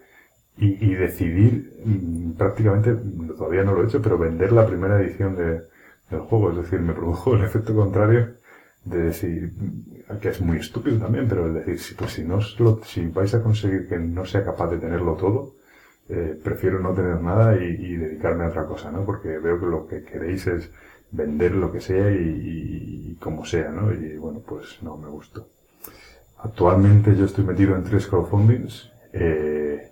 y, 0.60 0.94
decidir 0.94 1.80
mm, 1.84 2.32
prácticamente, 2.32 2.94
todavía 3.36 3.62
no 3.62 3.74
lo 3.74 3.82
he 3.82 3.86
hecho, 3.86 4.02
pero 4.02 4.18
vender 4.18 4.52
la 4.52 4.66
primera 4.66 5.00
edición 5.00 5.36
de, 5.36 5.62
del 6.10 6.20
juego. 6.20 6.50
Es 6.50 6.56
decir, 6.56 6.80
me 6.80 6.94
produjo 6.94 7.34
el 7.34 7.44
efecto 7.44 7.74
contrario 7.74 8.34
de 8.84 8.98
decir, 8.98 9.52
que 10.20 10.28
es 10.30 10.40
muy 10.40 10.58
estúpido 10.58 10.98
también, 10.98 11.28
pero 11.28 11.46
es 11.48 11.54
decir, 11.54 11.78
si, 11.78 11.94
pues 11.94 12.12
si, 12.12 12.24
no 12.24 12.40
si 12.40 13.06
vais 13.06 13.34
a 13.34 13.42
conseguir 13.42 13.88
que 13.88 13.98
no 13.98 14.24
sea 14.24 14.44
capaz 14.44 14.68
de 14.70 14.78
tenerlo 14.78 15.14
todo, 15.14 15.54
eh, 16.08 16.38
prefiero 16.42 16.80
no 16.80 16.94
tener 16.94 17.20
nada 17.20 17.56
y, 17.56 17.96
dedicarme 17.96 18.44
a 18.44 18.48
otra 18.48 18.64
cosa, 18.66 18.90
¿no? 18.90 19.04
Porque 19.04 19.38
veo 19.38 19.60
que 19.60 19.66
lo 19.66 19.86
que 19.86 20.02
queréis 20.02 20.46
es 20.46 20.70
vender 21.10 21.54
lo 21.54 21.70
que 21.70 21.80
sea 21.80 22.10
y, 22.10 23.16
como 23.20 23.44
sea, 23.44 23.70
¿no? 23.70 23.92
Y 23.92 24.16
bueno, 24.16 24.40
pues 24.40 24.82
no 24.82 24.96
me 24.96 25.08
gustó. 25.08 25.48
Actualmente 26.38 27.14
yo 27.16 27.26
estoy 27.26 27.44
metido 27.44 27.76
en 27.76 27.84
tres 27.84 28.06
crowdfundings. 28.06 28.90
Eh, 29.12 29.87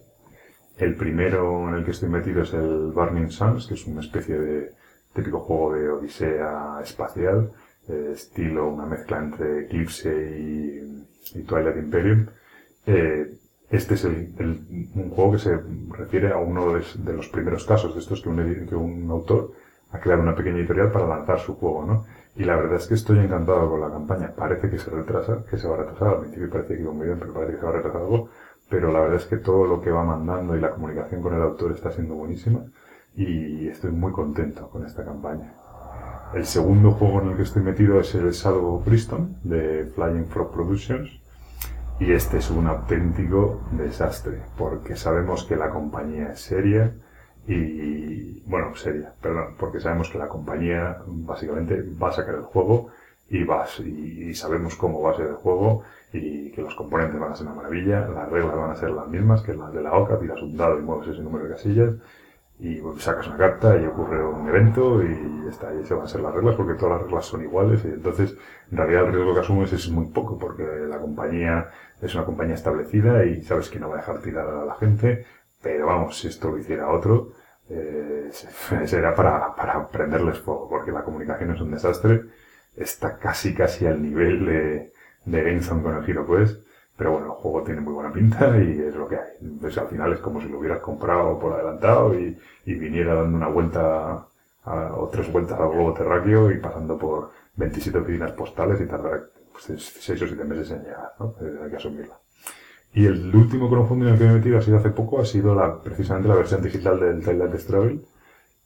el 0.79 0.95
primero 0.95 1.69
en 1.69 1.77
el 1.77 1.85
que 1.85 1.93
estoy 1.93 2.09
metido 2.09 2.43
es 2.43 2.53
el 2.53 2.93
Burning 2.93 3.31
Suns, 3.31 3.67
que 3.67 3.75
es 3.75 3.87
una 3.87 4.01
especie 4.01 4.39
de 4.39 4.73
típico 5.15 5.41
juego 5.41 5.75
de 5.75 5.89
odisea 5.89 6.81
espacial, 6.83 7.51
eh, 7.89 8.11
estilo 8.13 8.69
una 8.69 8.85
mezcla 8.85 9.19
entre 9.19 9.65
Eclipse 9.65 10.11
y, 10.39 11.43
Twilight 11.47 11.77
Imperium. 11.77 12.27
Eh, 12.87 13.35
este 13.71 13.95
es 13.95 14.05
el, 14.05 14.33
un 14.95 15.11
juego 15.11 15.33
que 15.33 15.39
se 15.39 15.59
refiere 15.91 16.33
a 16.33 16.37
uno 16.37 16.75
de, 16.75 17.13
los 17.13 17.29
primeros 17.29 17.65
casos 17.65 17.95
de 17.95 18.01
estos 18.01 18.23
que 18.23 18.29
un, 18.29 18.67
que 18.67 18.77
un 18.77 19.11
autor 19.11 19.53
ha 19.91 19.99
creado 19.99 20.23
una 20.23 20.37
pequeña 20.37 20.59
editorial 20.59 20.93
para 20.93 21.09
lanzar 21.09 21.41
su 21.41 21.57
juego, 21.57 21.85
¿no? 21.85 22.07
Y 22.37 22.45
la 22.45 22.57
verdad 22.57 22.77
es 22.77 22.87
que 22.87 22.95
estoy 22.95 23.19
encantado 23.19 23.71
con 23.71 23.81
la 23.81 23.91
campaña. 23.91 24.33
Parece 24.37 24.69
que 24.69 24.79
se 24.79 24.91
retrasa, 24.91 25.43
que 25.49 25.57
se 25.57 25.67
va 25.67 25.75
a 25.75 25.79
retrasar. 25.79 26.09
Al 26.09 26.21
principio 26.21 26.51
parece 26.51 26.77
que 26.77 26.83
iba 26.83 26.93
muy 26.93 27.07
bien, 27.07 27.19
pero 27.19 27.33
parece 27.33 27.53
que 27.53 27.59
se 27.59 27.65
va 27.65 27.71
a 27.71 27.77
retrasar 27.77 28.03
algo. 28.03 28.29
Pero 28.69 28.93
la 28.93 29.01
verdad 29.01 29.17
es 29.17 29.27
que 29.27 29.37
todo 29.37 29.67
lo 29.67 29.81
que 29.81 29.91
va 29.91 30.05
mandando 30.05 30.57
y 30.57 30.61
la 30.61 30.71
comunicación 30.71 31.23
con 31.23 31.35
el 31.35 31.43
autor 31.43 31.73
está 31.73 31.93
siendo 31.93 32.15
buenísima. 32.15 32.61
Y 33.15 33.69
estoy 33.69 33.93
muy 33.93 34.13
contento 34.13 34.69
con 34.69 34.85
esta 34.85 35.05
campaña. 35.05 35.55
El 36.35 36.45
segundo 36.45 36.91
juego 36.93 37.23
en 37.23 37.31
el 37.31 37.37
que 37.37 37.45
estoy 37.45 37.63
metido 37.63 38.01
es 38.01 38.15
el 38.15 38.31
Shadow 38.33 38.75
of 38.75 38.85
Bristol 38.85 39.29
de 39.43 39.87
Flying 39.95 40.27
Frog 40.27 40.53
Productions. 40.53 41.11
Y 41.99 42.13
este 42.13 42.39
es 42.39 42.51
un 42.51 42.67
auténtico 42.67 43.63
desastre, 43.73 44.43
porque 44.59 44.97
sabemos 44.97 45.45
que 45.45 45.57
la 45.57 45.71
compañía 45.71 46.33
es 46.33 46.41
seria, 46.41 46.93
y 47.49 48.41
bueno, 48.41 48.75
seria, 48.75 49.15
perdón, 49.21 49.55
porque 49.59 49.81
sabemos 49.81 50.11
que 50.11 50.19
la 50.19 50.29
compañía 50.29 50.99
básicamente 51.07 51.83
va 52.01 52.09
a 52.09 52.13
sacar 52.13 52.35
el 52.35 52.43
juego 52.43 52.89
y, 53.29 53.45
vas, 53.45 53.81
y, 53.81 54.35
sabemos 54.35 54.77
cómo 54.77 55.03
va 55.03 55.13
a 55.13 55.17
ser 55.17 55.27
el 55.27 55.35
juego 55.35 55.83
y 56.13 56.51
que 56.53 56.63
los 56.63 56.75
componentes 56.75 57.19
van 57.21 57.33
a 57.33 57.35
ser 57.35 57.47
una 57.47 57.57
maravilla, 57.57 58.09
las 58.09 58.31
reglas 58.31 58.57
van 58.57 58.71
a 58.71 58.77
ser 58.77 58.91
las 58.91 59.09
mismas 59.09 59.43
que 59.43 59.55
las 59.55 59.73
de 59.73 59.83
la 59.83 59.93
OCA, 59.93 60.19
tiras 60.19 60.41
un 60.43 60.57
dado 60.57 60.79
y 60.79 60.83
mueves 60.83 61.09
ese 61.09 61.23
número 61.23 61.45
de 61.45 61.51
casillas 61.51 61.95
y 62.59 62.81
sacas 62.99 63.27
una 63.27 63.37
carta 63.37 63.77
y 63.77 63.85
ocurre 63.85 64.25
un 64.25 64.49
evento 64.49 65.03
y 65.03 65.47
está, 65.49 65.75
y 65.75 65.85
se 65.85 65.95
van 65.95 66.05
a 66.05 66.09
ser 66.09 66.23
las 66.23 66.35
reglas 66.35 66.57
porque 66.57 66.75
todas 66.75 66.95
las 66.95 67.03
reglas 67.03 67.27
son 67.27 67.43
iguales 67.43 67.85
y 67.85 67.89
entonces 67.89 68.35
en 68.71 68.79
realidad 68.79 69.07
el 69.07 69.13
riesgo 69.13 69.35
que 69.35 69.41
asumes 69.41 69.73
es 69.73 69.91
muy 69.91 70.07
poco 70.07 70.39
porque 70.39 70.63
la 70.89 70.99
compañía 70.99 71.69
es 72.01 72.15
una 72.15 72.25
compañía 72.25 72.55
establecida 72.55 73.25
y 73.25 73.43
sabes 73.43 73.69
que 73.69 73.79
no 73.79 73.89
va 73.89 73.97
a 73.97 73.99
dejar 73.99 74.23
tirar 74.23 74.49
a 74.49 74.65
la 74.65 74.75
gente, 74.77 75.27
pero 75.61 75.87
vamos, 75.87 76.19
si 76.19 76.29
esto 76.29 76.51
lo 76.51 76.59
hiciera 76.59 76.89
otro, 76.91 77.33
eh, 77.69 78.31
será 78.87 79.15
para, 79.15 79.55
para 79.55 79.89
prenderles 79.89 80.39
fuego, 80.39 80.69
porque 80.69 80.93
la 80.93 81.03
comunicación 81.03 81.51
es 81.51 81.61
un 81.61 81.73
desastre. 81.73 82.23
Está 82.77 83.19
casi, 83.19 83.55
casi 83.55 83.87
al 83.87 84.03
nivel 84.03 84.47
de, 84.47 84.93
de 85.25 85.43
GameZone 85.43 85.83
con 85.83 85.97
el 85.97 86.09
Hero 86.09 86.27
Quest. 86.27 86.67
Pero 86.97 87.13
bueno, 87.13 87.27
el 87.27 87.33
juego 87.33 87.63
tiene 87.63 87.81
muy 87.81 87.93
buena 87.93 88.13
pinta 88.13 88.57
y 88.59 88.81
es 88.81 88.95
lo 88.95 89.07
que 89.07 89.17
hay. 89.17 89.79
Al 89.79 89.89
final 89.89 90.13
es 90.13 90.21
como 90.21 90.41
si 90.41 90.49
lo 90.49 90.59
hubieras 90.59 90.81
comprado 90.81 91.39
por 91.39 91.53
adelantado 91.53 92.19
y, 92.19 92.37
viniera 92.65 93.15
dando 93.15 93.37
una 93.37 93.49
vuelta 93.49 94.27
o 94.65 95.09
tres 95.13 95.31
vueltas 95.31 95.61
al 95.61 95.71
globo 95.71 95.93
terráqueo 95.93 96.51
y 96.51 96.59
pasando 96.59 96.99
por 96.99 97.31
27 97.57 97.99
oficinas 97.99 98.33
postales 98.33 98.81
y 98.81 98.87
tardar 98.87 99.31
pues, 99.53 99.65
6 100.01 100.23
o 100.23 100.27
7 100.27 100.45
meses 100.45 100.71
en 100.73 100.83
llegar, 100.83 101.13
¿no? 101.21 101.35
Eh, 101.41 101.61
hay 101.63 101.71
que 101.71 101.77
asumirla. 101.77 102.19
Y 102.93 103.07
el 103.07 103.35
último 103.35 103.69
crowdfunding 103.69 104.17
que 104.17 104.25
me 104.25 104.31
he 104.31 104.35
metido 104.35 104.59
ha 104.59 104.63
sido 104.63 104.79
hace 104.79 104.91
poco, 104.91 105.21
ha 105.21 105.27
sido 105.27 105.55
la, 105.55 105.81
precisamente 105.81 106.29
la 106.29 106.35
versión 106.35 106.63
digital 106.63 106.99
del 106.99 107.23
Twilight 107.23 107.55
Struggle. 107.57 108.01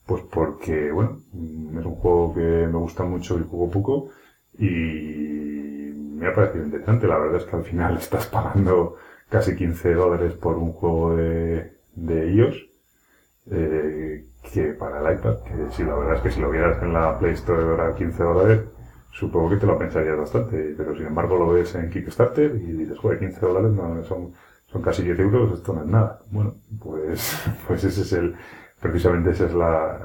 Pues 0.07 0.23
porque, 0.25 0.91
bueno, 0.91 1.21
es 1.33 1.85
un 1.87 1.95
juego 1.95 2.35
que 2.35 2.41
me 2.41 2.79
gusta 2.79 3.05
mucho 3.05 3.39
y 3.39 3.45
juego 3.45 3.71
poco 3.71 4.09
y 4.59 4.67
me 6.21 6.27
ha 6.29 6.35
parecido 6.35 6.65
interesante. 6.65 7.07
La 7.07 7.19
verdad 7.19 7.41
es 7.41 7.45
que 7.47 7.57
al 7.57 7.65
final 7.65 7.97
estás 7.99 8.27
pagando 8.27 8.97
casi 9.29 9.57
15 9.57 9.95
dólares 9.95 10.35
por 10.35 10.57
un 10.57 10.73
juego 10.73 11.17
de, 11.17 11.79
de 11.95 12.33
iOS, 12.33 12.57
eh, 13.51 14.27
que 14.53 14.63
para 14.75 15.01
el 15.01 15.19
iPad, 15.19 15.39
que 15.45 15.71
si 15.75 15.83
la 15.85 15.95
verdad 15.95 16.17
es 16.17 16.23
que 16.23 16.31
si 16.31 16.41
lo 16.41 16.51
vieras 16.51 16.83
en 16.83 16.93
la 16.93 17.19
Play 17.19 17.35
Store 17.35 17.75
era 17.75 17.95
15 17.95 18.23
dólares, 18.23 18.61
supongo 19.13 19.51
que 19.51 19.57
te 19.57 19.67
lo 19.67 19.79
pensarías 19.79 20.17
bastante, 20.17 20.75
pero 20.77 20.97
sin 20.97 21.07
embargo 21.07 21.37
lo 21.37 21.53
ves 21.53 21.75
en 21.75 21.91
Kickstarter 21.91 22.55
y 22.57 22.73
dices, 22.73 22.99
joder, 22.99 23.19
15 23.19 23.41
dólares 23.41 23.73
no, 23.73 24.03
son, 24.05 24.33
son 24.67 24.83
casi 24.83 25.03
10 25.03 25.19
euros, 25.21 25.53
esto 25.59 25.73
no 25.75 25.83
es 25.83 25.87
nada. 25.87 26.21
Bueno, 26.31 26.57
pues, 26.81 27.39
pues 27.67 27.85
ese 27.85 28.03
es 28.03 28.13
el, 28.13 28.35
precisamente 28.81 29.31
ese 29.31 29.47
es 29.47 29.55
la, 29.55 29.99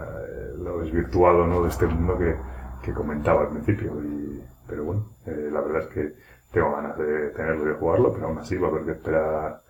lo 0.57 0.79
desvirtuado, 0.79 1.47
¿no? 1.47 1.63
De 1.63 1.69
este 1.69 1.87
mundo 1.87 2.17
que, 2.17 2.35
que 2.81 2.93
comentaba 2.93 3.41
al 3.41 3.49
principio. 3.49 3.93
Y, 4.01 4.43
pero 4.67 4.83
bueno, 4.83 5.09
eh, 5.25 5.49
la 5.51 5.61
verdad 5.61 5.83
es 5.83 5.87
que 5.87 6.13
tengo 6.51 6.71
ganas 6.71 6.97
de 6.97 7.29
tenerlo 7.29 7.63
y 7.63 7.67
de 7.69 7.73
jugarlo, 7.75 8.13
pero 8.13 8.27
aún 8.27 8.37
así 8.37 8.57
va 8.57 8.67
a 8.67 8.71
haber 8.71 8.85
que 8.85 8.91
esperar, 8.91 9.61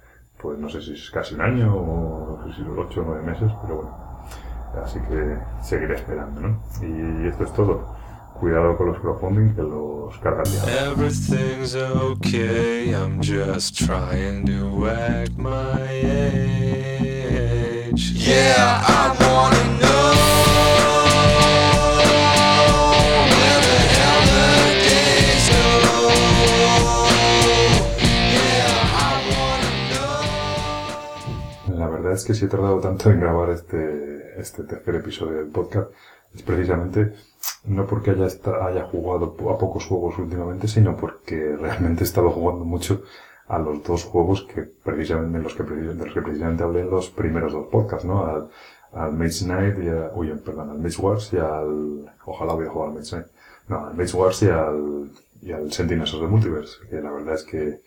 pues 0.42 0.60
no 0.60 0.70
sé 0.70 0.82
si 0.82 0.94
es 0.94 1.10
casi 1.12 1.36
un 1.36 1.42
año 1.42 1.76
o 1.76 2.38
no 2.42 2.48
sé 2.48 2.56
si 2.56 2.68
8 2.68 3.02
o 3.02 3.06
9 3.06 3.22
meses, 3.24 3.52
pero 3.62 3.76
bueno. 3.76 4.06
Así 4.84 5.00
que 5.00 5.38
seguiré 5.62 5.96
esperando, 5.96 6.42
¿no? 6.42 6.62
Y 6.82 7.28
esto 7.28 7.46
es 7.46 7.54
todo 7.54 7.96
cuidado 8.40 8.78
con 8.78 8.88
los 8.88 9.00
crowdfunding 9.00 9.56
que 9.56 9.62
los 9.62 10.18
cargan. 10.20 10.46
Everything's 10.68 11.76
okay, 11.76 12.94
I'm 12.94 13.22
just 13.22 13.78
trying 13.78 14.46
to 14.46 14.88
act 14.90 15.38
my. 15.38 16.95
Yeah, 17.98 18.84
I 18.84 19.16
wanna 19.24 19.64
know. 19.80 20.12
where 23.32 23.62
the 23.68 23.78
hell 23.96 24.22
the 24.36 24.52
days 24.84 25.48
go. 25.48 25.64
Yeah, 28.36 29.00
I 29.00 29.16
wanna 29.32 29.72
know. 31.70 31.80
La 31.80 31.88
verdad 31.88 32.12
es 32.12 32.26
que 32.26 32.34
si 32.34 32.44
he 32.46 32.48
tardado 32.50 32.82
tanto 32.82 33.10
en 33.12 33.22
grabar 33.22 33.52
este, 33.52 34.42
este 34.42 34.64
tercer 34.64 34.96
episodio 34.96 35.38
del 35.38 35.48
podcast 35.48 35.90
es 36.34 36.42
precisamente 36.42 37.14
no 37.64 37.88
porque 37.88 38.12
haya, 38.12 38.28
haya 38.62 38.84
jugado 38.92 39.38
a 39.50 39.58
pocos 39.58 39.86
juegos 39.86 40.18
últimamente, 40.20 40.68
sino 40.68 40.98
porque 40.98 41.56
realmente 41.58 42.04
he 42.04 42.08
estado 42.08 42.30
jugando 42.30 42.66
mucho 42.66 43.04
a 43.48 43.60
los 43.60 43.84
dos 43.84 44.04
juegos 44.04 44.44
que 44.44 44.64
precisamente, 44.64 45.40
los 45.40 45.54
que, 45.54 45.64
de 45.64 45.94
los 45.94 46.14
que 46.14 46.22
precisamente 46.22 46.64
hablé 46.64 46.82
en 46.82 46.90
los 46.90 47.10
primeros 47.10 47.54
dos 47.54 47.68
podcasts, 47.68 48.06
¿no? 48.06 48.26
Al, 48.26 48.50
al 48.94 49.14
Mage 49.14 49.46
Knight 49.46 49.78
y 49.84 49.90
a, 49.90 50.12
uy, 50.16 50.34
perdón, 50.44 50.70
al 50.72 50.80
Mage 50.80 51.02
Wars 51.02 51.32
y 51.34 51.38
al, 51.38 52.12
ojalá 52.26 52.54
hubiera 52.54 52.72
jugado 52.72 52.92
al 52.92 52.98
Mage 52.98 53.10
Knight. 53.10 53.28
No, 53.68 53.86
al 53.86 53.96
Mage 53.96 54.18
Wars 54.18 54.42
y 54.42 54.48
al, 54.48 55.12
y 55.42 55.52
al 55.52 55.72
Sentinels 55.72 56.14
of 56.14 56.22
the 56.22 56.28
Multiverse, 56.28 56.88
que 56.90 57.02
la 57.02 57.12
verdad 57.12 57.36
es 57.36 57.44
que 57.44 57.82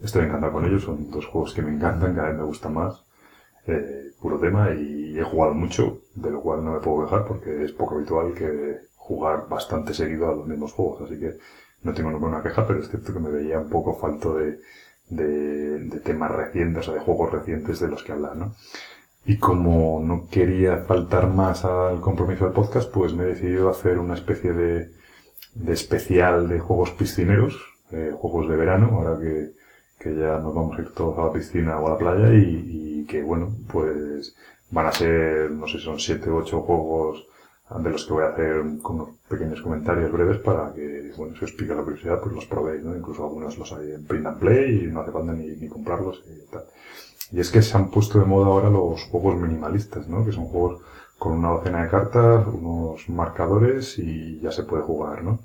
estoy 0.00 0.24
encantado 0.24 0.52
con 0.52 0.64
ellos, 0.64 0.82
son 0.82 1.10
dos 1.10 1.26
juegos 1.26 1.54
que 1.54 1.62
me 1.62 1.70
encantan, 1.74 2.14
cada 2.14 2.28
vez 2.28 2.38
me 2.38 2.44
gustan 2.44 2.74
más, 2.74 3.04
eh, 3.66 4.12
puro 4.20 4.38
tema, 4.38 4.70
y 4.72 5.18
he 5.18 5.22
jugado 5.22 5.54
mucho, 5.54 6.02
de 6.14 6.30
lo 6.30 6.40
cual 6.40 6.64
no 6.64 6.72
me 6.72 6.80
puedo 6.80 7.04
quejar 7.04 7.26
porque 7.26 7.64
es 7.64 7.72
poco 7.72 7.96
habitual 7.96 8.32
que 8.34 8.78
jugar 8.96 9.48
bastante 9.48 9.94
seguido 9.94 10.30
a 10.30 10.34
los 10.34 10.46
mismos 10.46 10.72
juegos, 10.72 11.02
así 11.02 11.18
que 11.18 11.36
no 11.82 11.94
tengo 11.94 12.10
ninguna 12.10 12.42
queja, 12.42 12.66
pero 12.66 12.80
es 12.80 12.88
cierto 12.88 13.12
que 13.12 13.20
me 13.20 13.30
veía 13.30 13.58
un 13.58 13.70
poco 13.70 13.94
falto 13.94 14.36
de, 14.36 14.60
de, 15.10 16.00
temas 16.04 16.30
recientes 16.30 16.88
o 16.88 16.94
de 16.94 17.00
juegos 17.00 17.32
recientes 17.32 17.80
de 17.80 17.88
los 17.88 18.02
que 18.02 18.12
hablar, 18.12 18.36
¿no? 18.36 18.54
Y 19.26 19.36
como 19.38 20.00
no 20.02 20.28
quería 20.30 20.78
faltar 20.78 21.28
más 21.28 21.64
al 21.64 22.00
compromiso 22.00 22.44
del 22.44 22.54
podcast, 22.54 22.90
pues 22.90 23.12
me 23.12 23.24
he 23.24 23.26
decidido 23.26 23.68
hacer 23.68 23.98
una 23.98 24.14
especie 24.14 24.52
de, 24.52 24.90
de 25.54 25.72
especial 25.72 26.48
de 26.48 26.58
juegos 26.58 26.92
piscineros, 26.92 27.60
eh, 27.92 28.12
juegos 28.16 28.48
de 28.48 28.56
verano, 28.56 28.90
ahora 28.92 29.20
que, 29.20 29.50
que 29.98 30.14
ya 30.16 30.38
nos 30.38 30.54
vamos 30.54 30.78
a 30.78 30.82
ir 30.82 30.92
todos 30.94 31.18
a 31.18 31.26
la 31.26 31.32
piscina 31.32 31.78
o 31.78 31.86
a 31.86 31.90
la 31.90 31.98
playa 31.98 32.32
y, 32.32 33.00
y 33.02 33.06
que 33.06 33.22
bueno, 33.22 33.54
pues 33.70 34.34
van 34.70 34.86
a 34.86 34.92
ser, 34.92 35.50
no 35.50 35.66
sé, 35.68 35.78
son 35.78 35.98
siete 35.98 36.30
u 36.30 36.36
ocho 36.36 36.62
juegos 36.62 37.26
de 37.78 37.90
los 37.90 38.04
que 38.04 38.12
voy 38.12 38.24
a 38.24 38.28
hacer 38.28 38.60
unos 38.60 39.10
pequeños 39.28 39.62
comentarios 39.62 40.10
breves 40.10 40.38
para 40.38 40.72
que, 40.74 41.12
bueno, 41.16 41.36
si 41.36 41.44
os 41.44 41.52
pica 41.52 41.74
la 41.74 41.82
curiosidad, 41.82 42.20
pues 42.20 42.34
los 42.34 42.46
probéis, 42.46 42.82
¿no? 42.82 42.96
Incluso 42.96 43.24
algunos 43.24 43.56
los 43.56 43.72
hay 43.72 43.92
en 43.92 44.04
print 44.04 44.26
and 44.26 44.38
play 44.38 44.84
y 44.84 44.86
no 44.88 45.00
hace 45.00 45.12
falta 45.12 45.32
ni, 45.32 45.46
ni 45.56 45.68
comprarlos 45.68 46.22
y 46.26 46.50
tal. 46.50 46.64
Y 47.32 47.38
es 47.38 47.50
que 47.50 47.62
se 47.62 47.76
han 47.76 47.90
puesto 47.90 48.18
de 48.18 48.24
moda 48.24 48.46
ahora 48.46 48.70
los 48.70 49.04
juegos 49.04 49.36
minimalistas, 49.40 50.08
¿no? 50.08 50.24
Que 50.24 50.32
son 50.32 50.46
juegos 50.46 50.82
con 51.16 51.32
una 51.32 51.50
docena 51.50 51.84
de 51.84 51.90
cartas, 51.90 52.46
unos 52.46 53.08
marcadores 53.08 53.98
y 53.98 54.40
ya 54.40 54.50
se 54.50 54.64
puede 54.64 54.82
jugar, 54.82 55.22
¿no? 55.22 55.40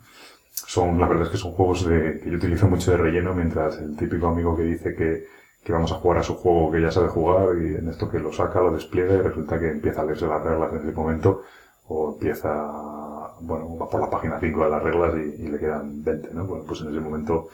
Son, 0.52 1.00
la 1.00 1.08
verdad 1.08 1.26
es 1.26 1.32
que 1.32 1.38
son 1.38 1.52
juegos 1.52 1.86
de, 1.86 2.22
que 2.22 2.32
yo 2.32 2.38
utilizo 2.38 2.68
mucho 2.68 2.92
de 2.92 2.98
relleno 2.98 3.36
mientras 3.36 3.78
el 3.78 3.96
típico 3.96 4.28
amigo 4.28 4.56
que 4.56 4.64
dice 4.64 4.96
que, 4.96 5.28
que 5.64 5.74
vamos 5.74 5.92
a 5.92 5.96
jugar 5.96 6.20
a 6.20 6.24
su 6.24 6.36
juego 6.36 6.72
que 6.72 6.82
ya 6.82 6.92
sabe 6.92 7.10
jugar 7.10 7.50
y 7.62 7.76
en 7.76 7.90
esto 7.90 8.10
que 8.10 8.20
lo 8.20 8.32
saca, 8.34 8.62
lo 8.62 8.72
despliega 8.72 9.16
y 9.16 9.22
resulta 9.22 9.60
que 9.60 9.70
empieza 9.70 10.02
a 10.02 10.06
leerse 10.06 10.26
las 10.26 10.44
reglas 10.44 10.72
en 10.74 10.80
ese 10.80 10.92
momento 10.92 11.44
o 11.88 12.14
empieza, 12.14 13.34
bueno, 13.42 13.78
va 13.78 13.90
por 13.90 14.02
la 14.02 14.10
página 14.10 14.40
5 14.40 14.64
de 14.64 14.70
las 14.70 14.84
reglas 14.84 15.14
y, 15.16 15.48
le 15.48 15.60
quedan 15.60 16.04
20, 16.04 16.34
¿no? 16.34 16.46
Bueno, 16.46 16.64
pues 16.66 16.82
en 16.82 16.90
ese 16.90 17.00
momento 17.00 17.50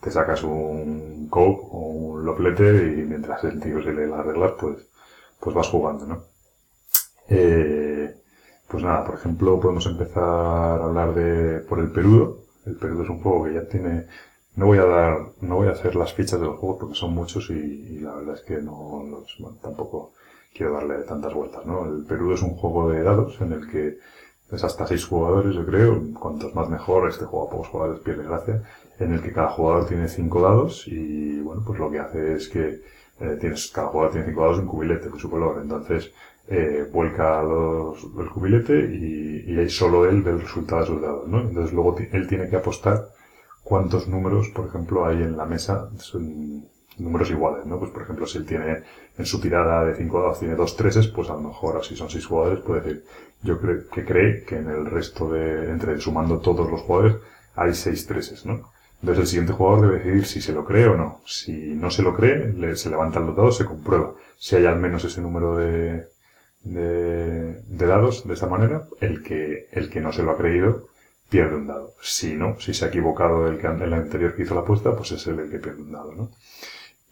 te 0.00 0.10
sacas 0.10 0.42
un 0.42 1.28
cope 1.30 1.62
o 1.70 1.78
un 1.78 2.24
loplete 2.24 2.98
y 2.98 3.02
mientras 3.04 3.44
el 3.44 3.60
tío 3.60 3.82
se 3.82 3.92
lee 3.92 4.06
las 4.08 4.24
reglas, 4.24 4.52
pues, 4.58 4.76
pues 5.40 5.54
vas 5.54 5.68
jugando, 5.68 6.06
¿no? 6.06 6.24
Eh, 7.28 8.14
pues 8.68 8.82
nada, 8.82 9.04
por 9.04 9.16
ejemplo, 9.16 9.60
podemos 9.60 9.86
empezar 9.86 10.22
a 10.24 10.84
hablar 10.84 11.14
de, 11.14 11.60
por 11.60 11.78
el 11.80 11.90
Perudo. 11.90 12.38
El 12.66 12.76
Perudo 12.76 13.04
es 13.04 13.10
un 13.10 13.22
juego 13.22 13.44
que 13.44 13.54
ya 13.54 13.68
tiene, 13.68 14.06
no 14.56 14.66
voy 14.66 14.78
a 14.78 14.84
dar, 14.84 15.18
no 15.40 15.56
voy 15.56 15.68
a 15.68 15.72
hacer 15.72 15.94
las 15.96 16.12
fichas 16.14 16.40
del 16.40 16.50
juego 16.50 16.78
porque 16.78 16.94
son 16.94 17.14
muchos 17.14 17.50
y, 17.50 18.00
la 18.00 18.14
verdad 18.14 18.34
es 18.36 18.42
que 18.42 18.60
no 18.60 19.04
los, 19.08 19.36
bueno, 19.38 19.58
tampoco 19.62 20.12
quiero 20.54 20.74
darle 20.74 21.02
tantas 21.02 21.34
vueltas, 21.34 21.66
¿no? 21.66 21.84
El 21.84 22.04
Perudo 22.04 22.34
es 22.34 22.42
un 22.42 22.54
juego 22.56 22.88
de 22.90 23.02
dados 23.02 23.40
en 23.40 23.52
el 23.52 23.68
que 23.68 23.98
es 24.50 24.64
hasta 24.64 24.86
seis 24.86 25.04
jugadores, 25.04 25.54
yo 25.54 25.66
creo, 25.66 26.00
cuantos 26.14 26.54
más 26.54 26.68
mejor, 26.68 27.08
este 27.08 27.24
juego 27.24 27.46
a 27.46 27.50
pocos 27.50 27.68
jugadores 27.68 28.00
pierde 28.02 28.24
gracia, 28.24 28.62
en 28.98 29.12
el 29.14 29.20
que 29.20 29.32
cada 29.32 29.48
jugador 29.48 29.88
tiene 29.88 30.08
cinco 30.08 30.42
dados 30.42 30.86
y, 30.86 31.40
bueno, 31.40 31.62
pues 31.66 31.78
lo 31.78 31.90
que 31.90 31.98
hace 31.98 32.34
es 32.34 32.48
que 32.48 32.80
eh, 33.20 33.36
tienes, 33.40 33.70
cada 33.72 33.88
jugador 33.88 34.12
tiene 34.12 34.28
cinco 34.28 34.42
dados 34.42 34.60
en 34.60 34.66
cubilete 34.66 35.10
de 35.10 35.18
su 35.18 35.28
color, 35.28 35.60
entonces 35.60 36.12
eh, 36.46 36.88
vuelca 36.92 37.42
los, 37.42 38.04
el 38.04 38.30
cubilete 38.30 38.78
y, 38.78 39.52
y 39.52 39.58
ahí 39.58 39.68
solo 39.68 40.06
él 40.08 40.22
ve 40.22 40.32
el 40.32 40.42
resultado 40.42 40.82
de 40.82 40.86
sus 40.86 41.02
dados, 41.02 41.28
¿no? 41.28 41.40
Entonces 41.40 41.72
luego 41.72 41.96
él 41.98 42.28
tiene 42.28 42.48
que 42.48 42.56
apostar 42.56 43.08
cuántos 43.64 44.06
números, 44.06 44.50
por 44.50 44.66
ejemplo, 44.66 45.06
hay 45.06 45.22
en 45.22 45.36
la 45.36 45.46
mesa, 45.46 45.88
números 46.98 47.30
iguales, 47.30 47.66
¿no? 47.66 47.78
Pues 47.78 47.90
por 47.90 48.02
ejemplo, 48.02 48.26
si 48.26 48.38
él 48.38 48.46
tiene 48.46 48.82
en 49.16 49.26
su 49.26 49.40
tirada 49.40 49.84
de 49.84 49.94
5 49.94 50.20
dados 50.20 50.38
tiene 50.40 50.54
dos 50.54 50.76
treses, 50.76 51.08
pues 51.08 51.30
a 51.30 51.34
lo 51.34 51.40
mejor 51.40 51.84
si 51.84 51.96
son 51.96 52.10
seis 52.10 52.26
jugadores 52.26 52.60
puede 52.60 52.80
decir, 52.80 53.04
yo 53.42 53.60
creo 53.60 53.88
que 53.88 54.04
cree 54.04 54.44
que 54.44 54.56
en 54.56 54.68
el 54.68 54.86
resto 54.86 55.30
de, 55.30 55.70
entre 55.70 56.00
sumando 56.00 56.38
todos 56.38 56.70
los 56.70 56.80
jugadores, 56.82 57.16
hay 57.56 57.74
seis 57.74 58.06
treses, 58.06 58.46
¿no? 58.46 58.72
Entonces 59.00 59.22
el 59.22 59.26
siguiente 59.26 59.52
jugador 59.52 59.82
debe 59.82 59.98
decidir 59.98 60.26
si 60.26 60.40
se 60.40 60.52
lo 60.52 60.64
cree 60.64 60.86
o 60.86 60.96
no. 60.96 61.20
Si 61.26 61.52
no 61.74 61.90
se 61.90 62.02
lo 62.02 62.14
cree, 62.14 62.52
le, 62.54 62.74
se 62.74 62.88
levantan 62.88 63.26
los 63.26 63.36
dados, 63.36 63.58
se 63.58 63.66
comprueba. 63.66 64.14
Si 64.38 64.56
hay 64.56 64.64
al 64.64 64.78
menos 64.78 65.04
ese 65.04 65.20
número 65.20 65.56
de, 65.56 66.06
de, 66.62 67.62
de 67.62 67.86
dados 67.86 68.26
de 68.26 68.32
esta 68.32 68.46
manera, 68.46 68.88
el 69.00 69.22
que, 69.22 69.68
el 69.72 69.90
que 69.90 70.00
no 70.00 70.12
se 70.12 70.22
lo 70.22 70.30
ha 70.30 70.38
creído 70.38 70.88
pierde 71.28 71.56
un 71.56 71.66
dado. 71.66 71.94
Si 72.00 72.34
no, 72.34 72.58
si 72.60 72.72
se 72.72 72.84
ha 72.84 72.88
equivocado 72.88 73.46
el, 73.46 73.58
que, 73.58 73.66
el 73.66 73.92
anterior 73.92 74.34
que 74.34 74.42
hizo 74.44 74.54
la 74.54 74.62
apuesta, 74.62 74.96
pues 74.96 75.12
es 75.12 75.26
el 75.26 75.50
que 75.50 75.58
pierde 75.58 75.82
un 75.82 75.92
dado, 75.92 76.14
¿no? 76.14 76.30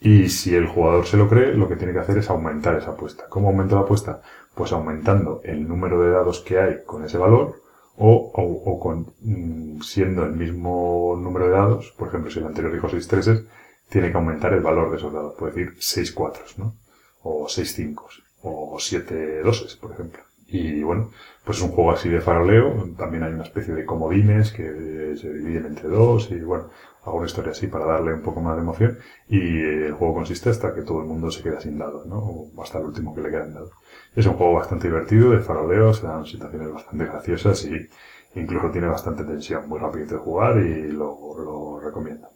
Y 0.04 0.30
si 0.30 0.54
el 0.56 0.66
jugador 0.66 1.06
se 1.06 1.16
lo 1.16 1.28
cree, 1.28 1.54
lo 1.54 1.68
que 1.68 1.76
tiene 1.76 1.92
que 1.92 2.00
hacer 2.00 2.18
es 2.18 2.28
aumentar 2.28 2.74
esa 2.74 2.90
apuesta. 2.90 3.26
¿Cómo 3.28 3.48
aumenta 3.48 3.76
la 3.76 3.82
apuesta? 3.82 4.20
Pues 4.52 4.72
aumentando 4.72 5.40
el 5.44 5.68
número 5.68 6.00
de 6.02 6.10
dados 6.10 6.40
que 6.40 6.58
hay 6.58 6.78
con 6.84 7.04
ese 7.04 7.18
valor 7.18 7.62
o, 7.96 8.32
o, 8.34 8.42
o 8.42 8.80
con, 8.80 9.14
mm, 9.20 9.80
siendo 9.80 10.24
el 10.24 10.32
mismo 10.32 11.16
número 11.16 11.46
de 11.46 11.52
dados, 11.52 11.94
por 11.96 12.08
ejemplo, 12.08 12.32
si 12.32 12.40
el 12.40 12.46
anterior 12.46 12.72
dijo 12.72 12.88
6 12.88 13.06
treses, 13.06 13.44
tiene 13.88 14.10
que 14.10 14.16
aumentar 14.16 14.52
el 14.54 14.60
valor 14.60 14.90
de 14.90 14.96
esos 14.96 15.12
dados. 15.12 15.34
Puede 15.38 15.52
decir 15.52 15.76
6 15.78 16.12
cuatros, 16.12 16.58
¿no? 16.58 16.74
O 17.22 17.48
6 17.48 17.72
cinco, 17.72 18.08
o 18.42 18.76
7 18.80 19.42
doses, 19.42 19.76
por 19.76 19.92
ejemplo. 19.92 20.22
Y 20.48 20.82
bueno, 20.82 21.12
pues 21.44 21.58
es 21.58 21.64
un 21.64 21.70
juego 21.70 21.92
así 21.92 22.08
de 22.08 22.20
faroleo. 22.20 22.90
También 22.96 23.24
hay 23.24 23.32
una 23.32 23.44
especie 23.44 23.74
de 23.74 23.84
comodines 23.84 24.52
que 24.52 25.16
se 25.16 25.32
dividen 25.32 25.66
entre 25.66 25.88
dos 25.88 26.30
y 26.30 26.40
bueno, 26.40 26.70
hago 27.04 27.16
una 27.16 27.26
historia 27.26 27.52
así 27.52 27.66
para 27.66 27.84
darle 27.84 28.14
un 28.14 28.22
poco 28.22 28.40
más 28.40 28.56
de 28.56 28.62
emoción. 28.62 28.98
Y 29.28 29.60
el 29.60 29.92
juego 29.92 30.14
consiste 30.14 30.50
hasta 30.50 30.74
que 30.74 30.82
todo 30.82 31.00
el 31.00 31.06
mundo 31.06 31.30
se 31.30 31.42
queda 31.42 31.60
sin 31.60 31.78
dados, 31.78 32.06
¿no? 32.06 32.18
O 32.18 32.62
hasta 32.62 32.78
el 32.78 32.86
último 32.86 33.14
que 33.14 33.22
le 33.22 33.30
quedan 33.30 33.54
dados. 33.54 33.72
Es 34.14 34.26
un 34.26 34.34
juego 34.34 34.54
bastante 34.54 34.88
divertido, 34.88 35.30
de 35.30 35.40
faroleo, 35.40 35.92
se 35.94 36.06
dan 36.06 36.24
situaciones 36.24 36.72
bastante 36.72 37.04
graciosas 37.06 37.64
y 37.64 37.88
incluso 38.34 38.70
tiene 38.70 38.86
bastante 38.88 39.24
tensión, 39.24 39.68
muy 39.68 39.78
rápido 39.78 40.06
de 40.06 40.16
jugar 40.16 40.58
y 40.58 40.92
lo, 40.92 41.16
lo 41.38 41.80
recomiendo. 41.80 42.28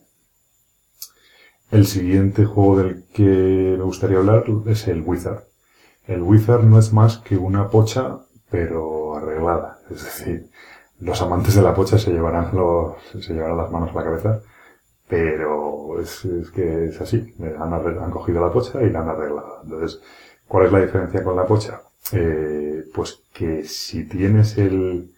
El 1.70 1.86
siguiente 1.86 2.44
juego 2.44 2.78
del 2.78 3.04
que 3.12 3.22
me 3.76 3.82
gustaría 3.82 4.18
hablar 4.18 4.44
es 4.66 4.86
el 4.88 5.02
Wizard. 5.02 5.44
El 6.06 6.22
Wizard 6.22 6.62
no 6.62 6.78
es 6.78 6.92
más 6.92 7.18
que 7.18 7.36
una 7.36 7.68
pocha, 7.70 8.20
pero 8.50 9.16
arreglada. 9.16 9.80
Es 9.90 10.04
decir, 10.04 10.50
los 11.00 11.20
amantes 11.22 11.54
de 11.54 11.62
la 11.62 11.74
pocha 11.74 11.98
se 11.98 12.12
llevarán 12.12 12.50
los, 12.54 12.96
se 13.20 13.35
llevarán 13.35 13.59
las 13.59 13.70
manos 13.70 13.90
a 13.90 13.94
la 13.94 14.04
cabeza, 14.04 14.40
pero 15.09 16.00
es, 16.00 16.24
es 16.24 16.50
que 16.50 16.87
es 16.87 17.00
así. 17.00 17.35
Han, 17.59 17.72
han, 17.72 18.11
cogido 18.11 18.40
la 18.40 18.52
pocha 18.52 18.82
y 18.82 18.90
la 18.90 19.00
han 19.00 19.09
arreglado. 19.11 19.61
Entonces, 19.64 20.00
¿cuál 20.48 20.66
es 20.66 20.72
la 20.72 20.80
diferencia 20.80 21.22
con 21.22 21.37
la 21.37 21.46
pocha? 21.46 21.82
Eh, 22.12 22.85
pues 22.94 23.22
que 23.32 23.64
si 23.64 24.09
tienes 24.09 24.56
el 24.59 25.12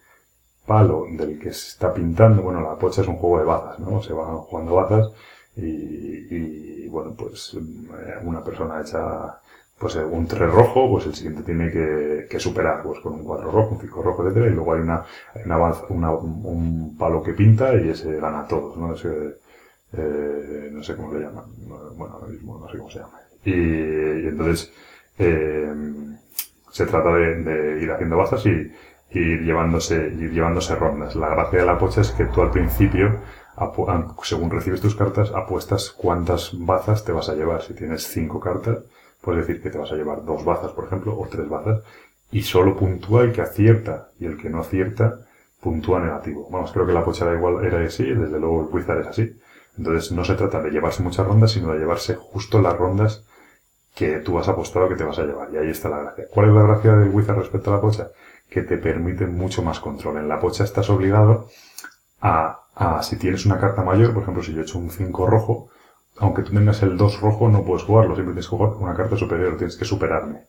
palo 0.65 1.05
del 1.11 1.39
que 1.39 1.53
se 1.53 1.69
está 1.69 1.93
pintando, 1.93 2.41
bueno, 2.43 2.61
la 2.61 2.77
pocha 2.77 3.01
es 3.01 3.07
un 3.07 3.17
juego 3.17 3.39
de 3.39 3.45
bazas, 3.45 3.79
¿no? 3.79 4.01
Se 4.03 4.13
van 4.13 4.37
jugando 4.37 4.75
bazas 4.75 5.11
y, 5.55 5.65
y 5.65 6.87
bueno, 6.89 7.15
pues 7.17 7.55
eh, 7.55 8.19
una 8.23 8.43
persona 8.43 8.81
echa 8.81 9.41
pues 9.79 9.95
un 9.95 10.27
3 10.27 10.51
rojo, 10.51 10.89
pues 10.91 11.05
el 11.05 11.15
siguiente 11.15 11.43
tiene 11.43 11.71
que, 11.71 12.27
que, 12.29 12.39
superar, 12.39 12.83
pues 12.83 12.99
con 12.99 13.13
un 13.13 13.23
4 13.23 13.49
rojo, 13.49 13.75
un 13.75 13.79
5 13.79 14.01
rojo, 14.01 14.23
etcétera, 14.23 14.47
y 14.47 14.53
luego 14.53 14.73
hay 14.73 14.81
una, 14.81 15.05
una, 15.89 16.11
un 16.11 16.97
palo 16.97 17.23
que 17.23 17.33
pinta 17.33 17.73
y 17.75 17.89
ese 17.89 18.17
gana 18.19 18.41
a 18.41 18.47
todos, 18.47 18.77
¿no? 18.77 18.93
Eh, 19.91 20.69
no 20.71 20.83
sé 20.83 20.95
cómo 20.95 21.13
le 21.13 21.21
llaman, 21.21 21.45
bueno, 21.95 22.15
ahora 22.15 22.27
mismo 22.27 22.59
no 22.59 22.69
sé 22.69 22.77
cómo 22.77 22.91
se 22.91 22.99
llama. 22.99 23.19
Y, 23.43 23.51
y 23.51 24.27
entonces, 24.27 24.71
eh, 25.17 25.73
se 26.71 26.85
trata 26.85 27.13
de, 27.13 27.43
de, 27.43 27.81
ir 27.81 27.91
haciendo 27.91 28.17
bazas 28.17 28.45
y, 28.45 28.71
ir 29.11 29.41
llevándose, 29.41 29.95
ir 29.95 30.31
llevándose 30.31 30.75
rondas. 30.75 31.15
La 31.15 31.29
gracia 31.29 31.59
de 31.59 31.65
la 31.65 31.79
pocha 31.79 32.01
es 32.01 32.11
que 32.11 32.25
tú 32.25 32.41
al 32.41 32.51
principio, 32.51 33.21
según 34.23 34.51
recibes 34.51 34.81
tus 34.81 34.95
cartas, 34.95 35.31
apuestas 35.33 35.89
cuántas 35.89 36.51
bazas 36.53 37.03
te 37.03 37.11
vas 37.11 37.29
a 37.29 37.33
llevar. 37.33 37.63
Si 37.63 37.73
tienes 37.73 38.03
cinco 38.07 38.39
cartas, 38.39 38.79
Puedes 39.21 39.47
decir 39.47 39.61
que 39.61 39.69
te 39.69 39.77
vas 39.77 39.91
a 39.91 39.95
llevar 39.95 40.23
dos 40.23 40.45
bazas, 40.45 40.71
por 40.71 40.85
ejemplo, 40.85 41.17
o 41.17 41.27
tres 41.27 41.47
bazas, 41.49 41.83
y 42.31 42.41
solo 42.43 42.77
puntúa 42.77 43.23
el 43.23 43.33
que 43.33 43.41
acierta, 43.41 44.09
y 44.19 44.25
el 44.25 44.37
que 44.37 44.49
no 44.49 44.61
acierta 44.61 45.19
puntúa 45.61 45.99
negativo. 45.99 46.47
Vamos, 46.49 46.71
creo 46.71 46.85
que 46.85 46.93
la 46.93 47.03
pocha 47.03 47.25
era 47.25 47.35
igual, 47.35 47.65
era 47.65 47.85
así, 47.85 48.03
desde 48.03 48.39
luego 48.39 48.61
el 48.61 48.73
Wizard 48.73 49.01
es 49.01 49.07
así. 49.07 49.35
Entonces 49.77 50.11
no 50.11 50.23
se 50.25 50.35
trata 50.35 50.61
de 50.61 50.71
llevarse 50.71 51.03
muchas 51.03 51.25
rondas, 51.25 51.51
sino 51.51 51.73
de 51.73 51.79
llevarse 51.79 52.15
justo 52.15 52.61
las 52.61 52.77
rondas 52.77 53.23
que 53.95 54.19
tú 54.19 54.37
has 54.39 54.47
apostado 54.47 54.87
que 54.87 54.95
te 54.95 55.03
vas 55.03 55.19
a 55.19 55.25
llevar. 55.25 55.49
Y 55.53 55.57
ahí 55.57 55.69
está 55.69 55.89
la 55.89 55.99
gracia. 55.99 56.25
¿Cuál 56.29 56.49
es 56.49 56.55
la 56.55 56.63
gracia 56.63 56.95
del 56.95 57.09
Wizard 57.09 57.37
respecto 57.37 57.71
a 57.71 57.75
la 57.75 57.81
pocha? 57.81 58.09
Que 58.49 58.61
te 58.61 58.77
permite 58.77 59.25
mucho 59.25 59.61
más 59.61 59.79
control. 59.79 60.17
En 60.17 60.29
la 60.29 60.39
pocha 60.39 60.63
estás 60.63 60.89
obligado 60.89 61.47
a, 62.21 62.61
a 62.75 63.03
si 63.03 63.17
tienes 63.17 63.45
una 63.45 63.59
carta 63.59 63.83
mayor, 63.83 64.13
por 64.13 64.23
ejemplo, 64.23 64.43
si 64.43 64.53
yo 64.53 64.61
he 64.61 64.63
hecho 64.63 64.79
un 64.79 64.89
5 64.89 65.27
rojo, 65.27 65.69
aunque 66.19 66.43
tú 66.43 66.53
tengas 66.53 66.81
el 66.83 66.97
2 66.97 67.21
rojo, 67.21 67.49
no 67.49 67.63
puedes 67.63 67.83
jugarlo, 67.83 68.15
siempre 68.15 68.33
tienes 68.33 68.49
que 68.49 68.55
jugar 68.55 68.73
una 68.79 68.95
carta 68.95 69.15
superior, 69.17 69.57
tienes 69.57 69.77
que 69.77 69.85
superarme. 69.85 70.41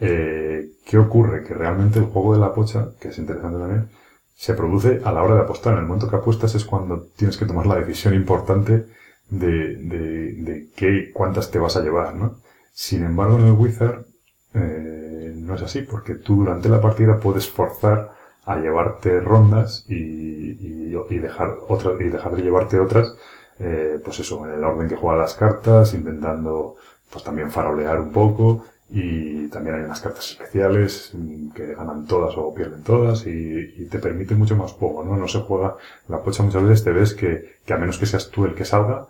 Eh, 0.00 0.70
¿Qué 0.86 0.98
ocurre? 0.98 1.44
Que 1.44 1.54
realmente 1.54 1.98
el 1.98 2.06
juego 2.06 2.34
de 2.34 2.40
la 2.40 2.54
pocha, 2.54 2.88
que 3.00 3.08
es 3.08 3.18
interesante 3.18 3.58
también, 3.58 3.88
se 4.34 4.54
produce 4.54 5.02
a 5.04 5.12
la 5.12 5.22
hora 5.22 5.34
de 5.34 5.42
apostar. 5.42 5.74
En 5.74 5.80
el 5.80 5.86
momento 5.86 6.08
que 6.08 6.16
apuestas 6.16 6.54
es 6.54 6.64
cuando 6.64 7.08
tienes 7.16 7.36
que 7.36 7.44
tomar 7.46 7.66
la 7.66 7.76
decisión 7.76 8.14
importante 8.14 8.86
de, 9.28 9.76
de, 9.76 10.32
de 10.34 10.68
qué, 10.74 11.10
cuántas 11.12 11.50
te 11.50 11.58
vas 11.58 11.76
a 11.76 11.82
llevar, 11.82 12.14
¿no? 12.14 12.36
Sin 12.72 13.04
embargo, 13.04 13.38
en 13.38 13.46
el 13.46 13.52
Wizard, 13.52 14.06
eh, 14.54 15.34
no 15.36 15.54
es 15.54 15.62
así, 15.62 15.82
porque 15.82 16.14
tú 16.14 16.36
durante 16.36 16.68
la 16.70 16.80
partida 16.80 17.20
puedes 17.20 17.48
forzar 17.48 18.12
a 18.46 18.56
llevarte 18.56 19.20
rondas 19.20 19.84
y, 19.88 19.94
y, 19.96 20.96
y 21.10 21.18
dejar 21.18 21.58
otras, 21.68 22.00
y 22.00 22.04
dejar 22.04 22.34
de 22.34 22.42
llevarte 22.42 22.80
otras 22.80 23.14
eh, 23.60 24.00
pues 24.02 24.18
eso, 24.20 24.44
en 24.46 24.54
el 24.54 24.64
orden 24.64 24.88
que 24.88 24.96
juega 24.96 25.18
las 25.18 25.34
cartas, 25.34 25.92
intentando 25.94 26.76
pues 27.10 27.22
también 27.24 27.50
farolear 27.50 28.00
un 28.00 28.10
poco 28.10 28.64
y 28.88 29.48
también 29.48 29.76
hay 29.76 29.82
unas 29.82 30.00
cartas 30.00 30.30
especiales 30.30 31.12
que 31.54 31.74
ganan 31.74 32.06
todas 32.06 32.34
o 32.36 32.52
pierden 32.54 32.82
todas 32.82 33.26
y, 33.26 33.86
te 33.90 33.98
permite 33.98 34.34
mucho 34.34 34.56
más 34.56 34.72
juego, 34.72 35.04
¿no? 35.04 35.16
No 35.16 35.28
se 35.28 35.40
juega, 35.40 35.76
la 36.08 36.22
pocha 36.22 36.42
muchas 36.42 36.62
veces 36.62 36.84
te 36.84 36.92
ves 36.92 37.14
que, 37.14 37.58
que 37.64 37.72
a 37.74 37.78
menos 37.78 37.98
que 37.98 38.06
seas 38.06 38.30
tú 38.30 38.44
el 38.46 38.54
que 38.54 38.64
salga, 38.64 39.08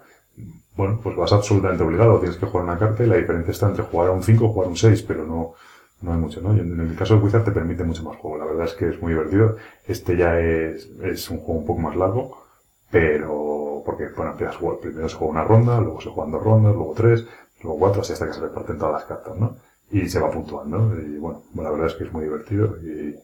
bueno, 0.76 1.00
pues 1.02 1.16
vas 1.16 1.32
absolutamente 1.32 1.82
obligado, 1.82 2.18
tienes 2.18 2.38
que 2.38 2.46
jugar 2.46 2.64
una 2.64 2.78
carta 2.78 3.04
y 3.04 3.06
la 3.06 3.16
diferencia 3.16 3.52
está 3.52 3.68
entre 3.68 3.84
jugar 3.84 4.08
a 4.08 4.12
un 4.12 4.22
5 4.22 4.44
o 4.44 4.52
jugar 4.52 4.66
a 4.66 4.70
un 4.70 4.76
6, 4.76 5.02
pero 5.02 5.24
no, 5.26 5.54
no 6.02 6.12
hay 6.12 6.18
mucho, 6.18 6.40
¿no? 6.40 6.56
Y 6.56 6.60
en 6.60 6.80
el 6.80 6.96
caso 6.96 7.14
del 7.14 7.22
Wizard 7.22 7.44
te 7.44 7.52
permite 7.52 7.84
mucho 7.84 8.02
más 8.02 8.16
juego, 8.16 8.38
la 8.38 8.46
verdad 8.46 8.66
es 8.66 8.74
que 8.74 8.88
es 8.88 9.00
muy 9.00 9.12
divertido. 9.12 9.56
Este 9.86 10.16
ya 10.16 10.38
es, 10.40 10.88
es 11.02 11.30
un 11.30 11.38
juego 11.38 11.60
un 11.60 11.66
poco 11.66 11.80
más 11.80 11.96
largo, 11.96 12.44
pero 12.90 13.69
porque 13.84 14.08
bueno, 14.16 14.32
empiezas 14.32 14.56
a 14.56 14.80
primero 14.80 15.08
se 15.08 15.16
juega 15.16 15.32
una 15.32 15.44
ronda, 15.44 15.80
luego 15.80 16.00
se 16.00 16.10
juegan 16.10 16.32
dos 16.32 16.42
rondas, 16.42 16.74
luego 16.74 16.94
tres, 16.94 17.26
luego 17.62 17.78
cuatro, 17.78 18.02
así 18.02 18.12
hasta 18.12 18.26
que 18.26 18.34
se 18.34 18.40
reparten 18.40 18.78
todas 18.78 18.94
las 18.94 19.04
cartas, 19.04 19.36
¿no? 19.36 19.56
Y 19.90 20.08
se 20.08 20.20
va 20.20 20.30
puntuando, 20.30 20.94
y 21.00 21.18
bueno, 21.18 21.42
la 21.54 21.70
verdad 21.70 21.88
es 21.88 21.94
que 21.94 22.04
es 22.04 22.12
muy 22.12 22.24
divertido 22.24 22.76
y, 22.82 23.16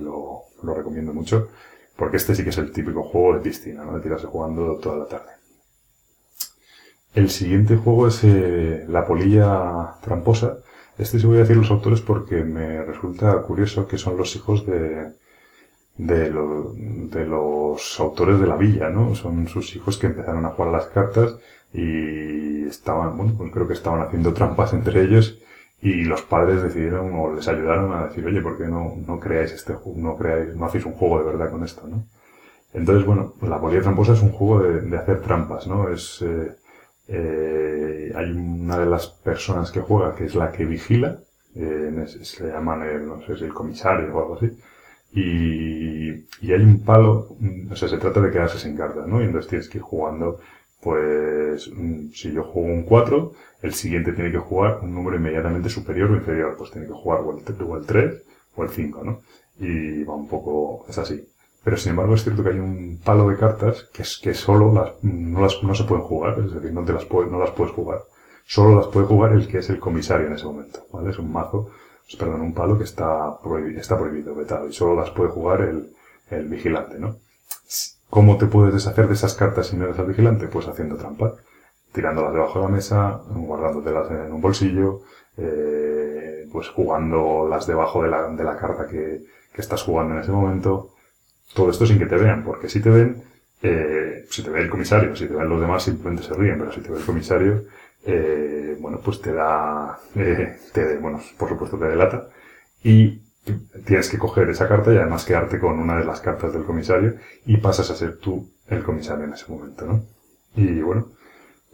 lo 0.00 0.74
recomiendo 0.74 1.12
mucho, 1.12 1.48
porque 1.96 2.16
este 2.16 2.34
sí 2.34 2.42
que 2.42 2.50
es 2.50 2.58
el 2.58 2.72
típico 2.72 3.02
juego 3.02 3.34
de 3.34 3.40
piscina, 3.40 3.84
¿no? 3.84 3.94
De 3.94 4.00
tirarse 4.00 4.26
jugando 4.26 4.78
toda 4.78 4.96
la 4.96 5.06
tarde. 5.06 5.32
El 7.14 7.30
siguiente 7.30 7.76
juego 7.76 8.08
es 8.08 8.24
eh, 8.24 8.84
La 8.88 9.06
Polilla 9.06 9.96
Tramposa. 10.02 10.58
Este 10.98 11.20
sí 11.20 11.26
voy 11.26 11.36
a 11.36 11.40
decir 11.40 11.56
los 11.56 11.70
autores 11.70 12.00
porque 12.00 12.42
me 12.42 12.82
resulta 12.84 13.40
curioso 13.42 13.86
que 13.86 13.98
son 13.98 14.16
los 14.16 14.34
hijos 14.34 14.66
de, 14.66 15.12
de, 15.96 16.30
de 16.30 17.26
los 17.26 18.00
autores 18.00 18.40
de 18.40 18.46
la 18.46 18.56
villa, 18.56 18.90
¿no? 18.90 19.14
Son 19.14 19.46
sus 19.48 19.74
hijos 19.76 19.98
que 19.98 20.08
empezaron 20.08 20.44
a 20.44 20.50
jugar 20.50 20.72
las 20.72 20.86
cartas 20.86 21.36
y 21.72 22.64
estaban, 22.66 23.16
bueno, 23.16 23.34
pues 23.36 23.52
creo 23.52 23.66
que 23.66 23.74
estaban 23.74 24.02
haciendo 24.02 24.32
trampas 24.32 24.72
entre 24.72 25.02
ellos 25.02 25.38
y 25.80 26.04
los 26.04 26.22
padres 26.22 26.62
decidieron 26.62 27.12
o 27.14 27.34
les 27.34 27.46
ayudaron 27.46 27.92
a 27.92 28.06
decir, 28.06 28.24
oye, 28.26 28.40
¿por 28.40 28.56
qué 28.56 28.64
no, 28.64 28.94
no 29.06 29.20
creáis 29.20 29.52
este 29.52 29.74
juego, 29.74 29.98
no 30.00 30.16
creáis, 30.16 30.54
no 30.56 30.66
hacéis 30.66 30.86
un 30.86 30.94
juego 30.94 31.18
de 31.18 31.24
verdad 31.24 31.50
con 31.50 31.64
esto, 31.64 31.86
¿no? 31.86 32.06
Entonces, 32.72 33.06
bueno, 33.06 33.34
la 33.42 33.60
polilla 33.60 33.82
tramposa 33.82 34.14
es 34.14 34.22
un 34.22 34.32
juego 34.32 34.62
de, 34.62 34.96
hacer 34.96 35.20
trampas, 35.20 35.66
¿no? 35.68 35.88
Es, 35.90 36.22
eh, 36.22 36.56
eh, 37.06 38.12
hay 38.16 38.30
una 38.32 38.78
de 38.78 38.86
las 38.86 39.06
personas 39.08 39.70
que 39.70 39.80
juega 39.80 40.16
que 40.16 40.24
es 40.24 40.34
la 40.34 40.50
que 40.50 40.64
vigila, 40.64 41.20
eh, 41.54 42.06
se 42.22 42.46
llaman, 42.48 42.82
el, 42.82 43.06
no 43.06 43.22
sé 43.22 43.36
si 43.36 43.44
el 43.44 43.54
comisario 43.54 44.12
o 44.14 44.20
algo 44.20 44.36
así, 44.36 44.58
y, 45.14 46.10
y 46.40 46.52
hay 46.52 46.60
un 46.62 46.80
palo, 46.84 47.36
mm, 47.38 47.72
o 47.72 47.76
sea, 47.76 47.88
se 47.88 47.98
trata 47.98 48.20
de 48.20 48.32
quedarse 48.32 48.58
sin 48.58 48.76
cartas, 48.76 49.06
¿no? 49.06 49.22
Y 49.22 49.26
entonces 49.26 49.48
tienes 49.48 49.68
que 49.68 49.78
ir 49.78 49.84
jugando, 49.84 50.40
pues, 50.80 51.70
mm, 51.72 52.10
si 52.12 52.32
yo 52.32 52.42
juego 52.44 52.68
un 52.68 52.82
4, 52.82 53.32
el 53.62 53.74
siguiente 53.74 54.12
tiene 54.12 54.32
que 54.32 54.38
jugar 54.38 54.80
un 54.82 54.94
número 54.94 55.16
inmediatamente 55.16 55.68
superior 55.68 56.10
o 56.10 56.16
inferior, 56.16 56.56
pues 56.58 56.70
tiene 56.72 56.86
que 56.86 56.92
jugar 56.92 57.20
o 57.20 57.38
el, 57.38 57.62
o 57.62 57.76
el 57.76 57.86
3 57.86 58.22
o 58.56 58.64
el 58.64 58.70
5, 58.70 59.04
¿no? 59.04 59.20
Y 59.58 60.02
va 60.04 60.14
un 60.14 60.28
poco, 60.28 60.84
es 60.88 60.98
así. 60.98 61.24
Pero 61.62 61.76
sin 61.78 61.90
embargo 61.90 62.14
es 62.14 62.22
cierto 62.24 62.42
que 62.42 62.50
hay 62.50 62.58
un 62.58 63.00
palo 63.02 63.28
de 63.30 63.38
cartas 63.38 63.88
que 63.92 64.02
es 64.02 64.18
que 64.18 64.34
solo 64.34 64.72
las, 64.74 65.02
no 65.02 65.40
las, 65.40 65.62
no 65.62 65.74
se 65.74 65.84
pueden 65.84 66.04
jugar, 66.04 66.38
es 66.40 66.52
decir, 66.52 66.72
no 66.72 66.84
te 66.84 66.92
las 66.92 67.06
puedes, 67.06 67.32
no 67.32 67.38
las 67.38 67.52
puedes 67.52 67.72
jugar. 67.72 68.00
Solo 68.46 68.76
las 68.76 68.88
puede 68.88 69.06
jugar 69.06 69.32
el 69.32 69.48
que 69.48 69.58
es 69.58 69.70
el 69.70 69.78
comisario 69.78 70.26
en 70.26 70.34
ese 70.34 70.44
momento, 70.44 70.86
¿vale? 70.92 71.10
Es 71.10 71.18
un 71.18 71.32
mazo, 71.32 71.70
perdón, 72.18 72.42
un 72.42 72.54
palo 72.54 72.78
que 72.78 72.84
está 72.84 73.38
prohibido, 73.42 73.80
está 73.80 73.98
prohibido, 73.98 74.34
vetado, 74.34 74.68
y 74.68 74.72
solo 74.72 74.94
las 74.94 75.10
puede 75.10 75.30
jugar 75.30 75.62
el, 75.62 75.90
el 76.30 76.48
vigilante, 76.48 76.98
¿no? 76.98 77.16
¿Cómo 78.10 78.38
te 78.38 78.46
puedes 78.46 78.74
deshacer 78.74 79.08
de 79.08 79.14
esas 79.14 79.34
cartas 79.34 79.68
si 79.68 79.76
no 79.76 79.84
eres 79.84 79.98
el 79.98 80.06
vigilante? 80.06 80.46
Pues 80.46 80.68
haciendo 80.68 80.96
trampa, 80.96 81.34
tirándolas 81.92 82.32
debajo 82.32 82.60
de 82.60 82.64
la 82.66 82.70
mesa, 82.70 83.20
guardándotelas 83.28 84.10
en 84.10 84.32
un 84.32 84.40
bolsillo, 84.40 85.00
eh, 85.36 86.46
pues 86.52 86.68
jugándolas 86.68 87.66
debajo 87.66 88.02
de 88.02 88.10
la, 88.10 88.28
de 88.28 88.44
la 88.44 88.56
carta 88.56 88.86
que, 88.86 89.24
que 89.52 89.60
estás 89.60 89.82
jugando 89.82 90.14
en 90.14 90.20
ese 90.20 90.32
momento, 90.32 90.90
todo 91.54 91.70
esto 91.70 91.86
sin 91.86 91.98
que 91.98 92.06
te 92.06 92.16
vean, 92.16 92.44
porque 92.44 92.68
si 92.68 92.80
te 92.80 92.90
ven, 92.90 93.22
eh, 93.62 94.26
si 94.28 94.42
te 94.42 94.50
ve 94.50 94.60
el 94.60 94.70
comisario, 94.70 95.16
si 95.16 95.26
te 95.26 95.34
ven 95.34 95.48
los 95.48 95.60
demás 95.60 95.82
simplemente 95.82 96.24
se 96.24 96.34
ríen, 96.34 96.58
pero 96.58 96.72
si 96.72 96.80
te 96.80 96.90
ve 96.90 96.98
el 96.98 97.04
comisario, 97.04 97.64
eh, 98.06 98.76
bueno, 98.80 99.00
pues 99.02 99.20
te 99.20 99.32
da, 99.32 99.98
eh, 100.14 100.58
te, 100.72 100.98
bueno, 100.98 101.20
por 101.38 101.48
supuesto 101.48 101.78
te 101.78 101.86
delata 101.86 102.28
y 102.82 103.22
tienes 103.86 104.08
que 104.08 104.18
coger 104.18 104.48
esa 104.50 104.68
carta 104.68 104.92
y 104.92 104.96
además 104.96 105.24
quedarte 105.24 105.58
con 105.58 105.78
una 105.78 105.98
de 105.98 106.04
las 106.04 106.20
cartas 106.20 106.52
del 106.52 106.64
comisario 106.64 107.14
y 107.46 107.56
pasas 107.58 107.90
a 107.90 107.94
ser 107.96 108.18
tú 108.18 108.50
el 108.68 108.82
comisario 108.82 109.24
en 109.24 109.34
ese 109.34 109.50
momento, 109.50 109.86
¿no? 109.86 110.04
Y 110.56 110.80
bueno, 110.80 111.08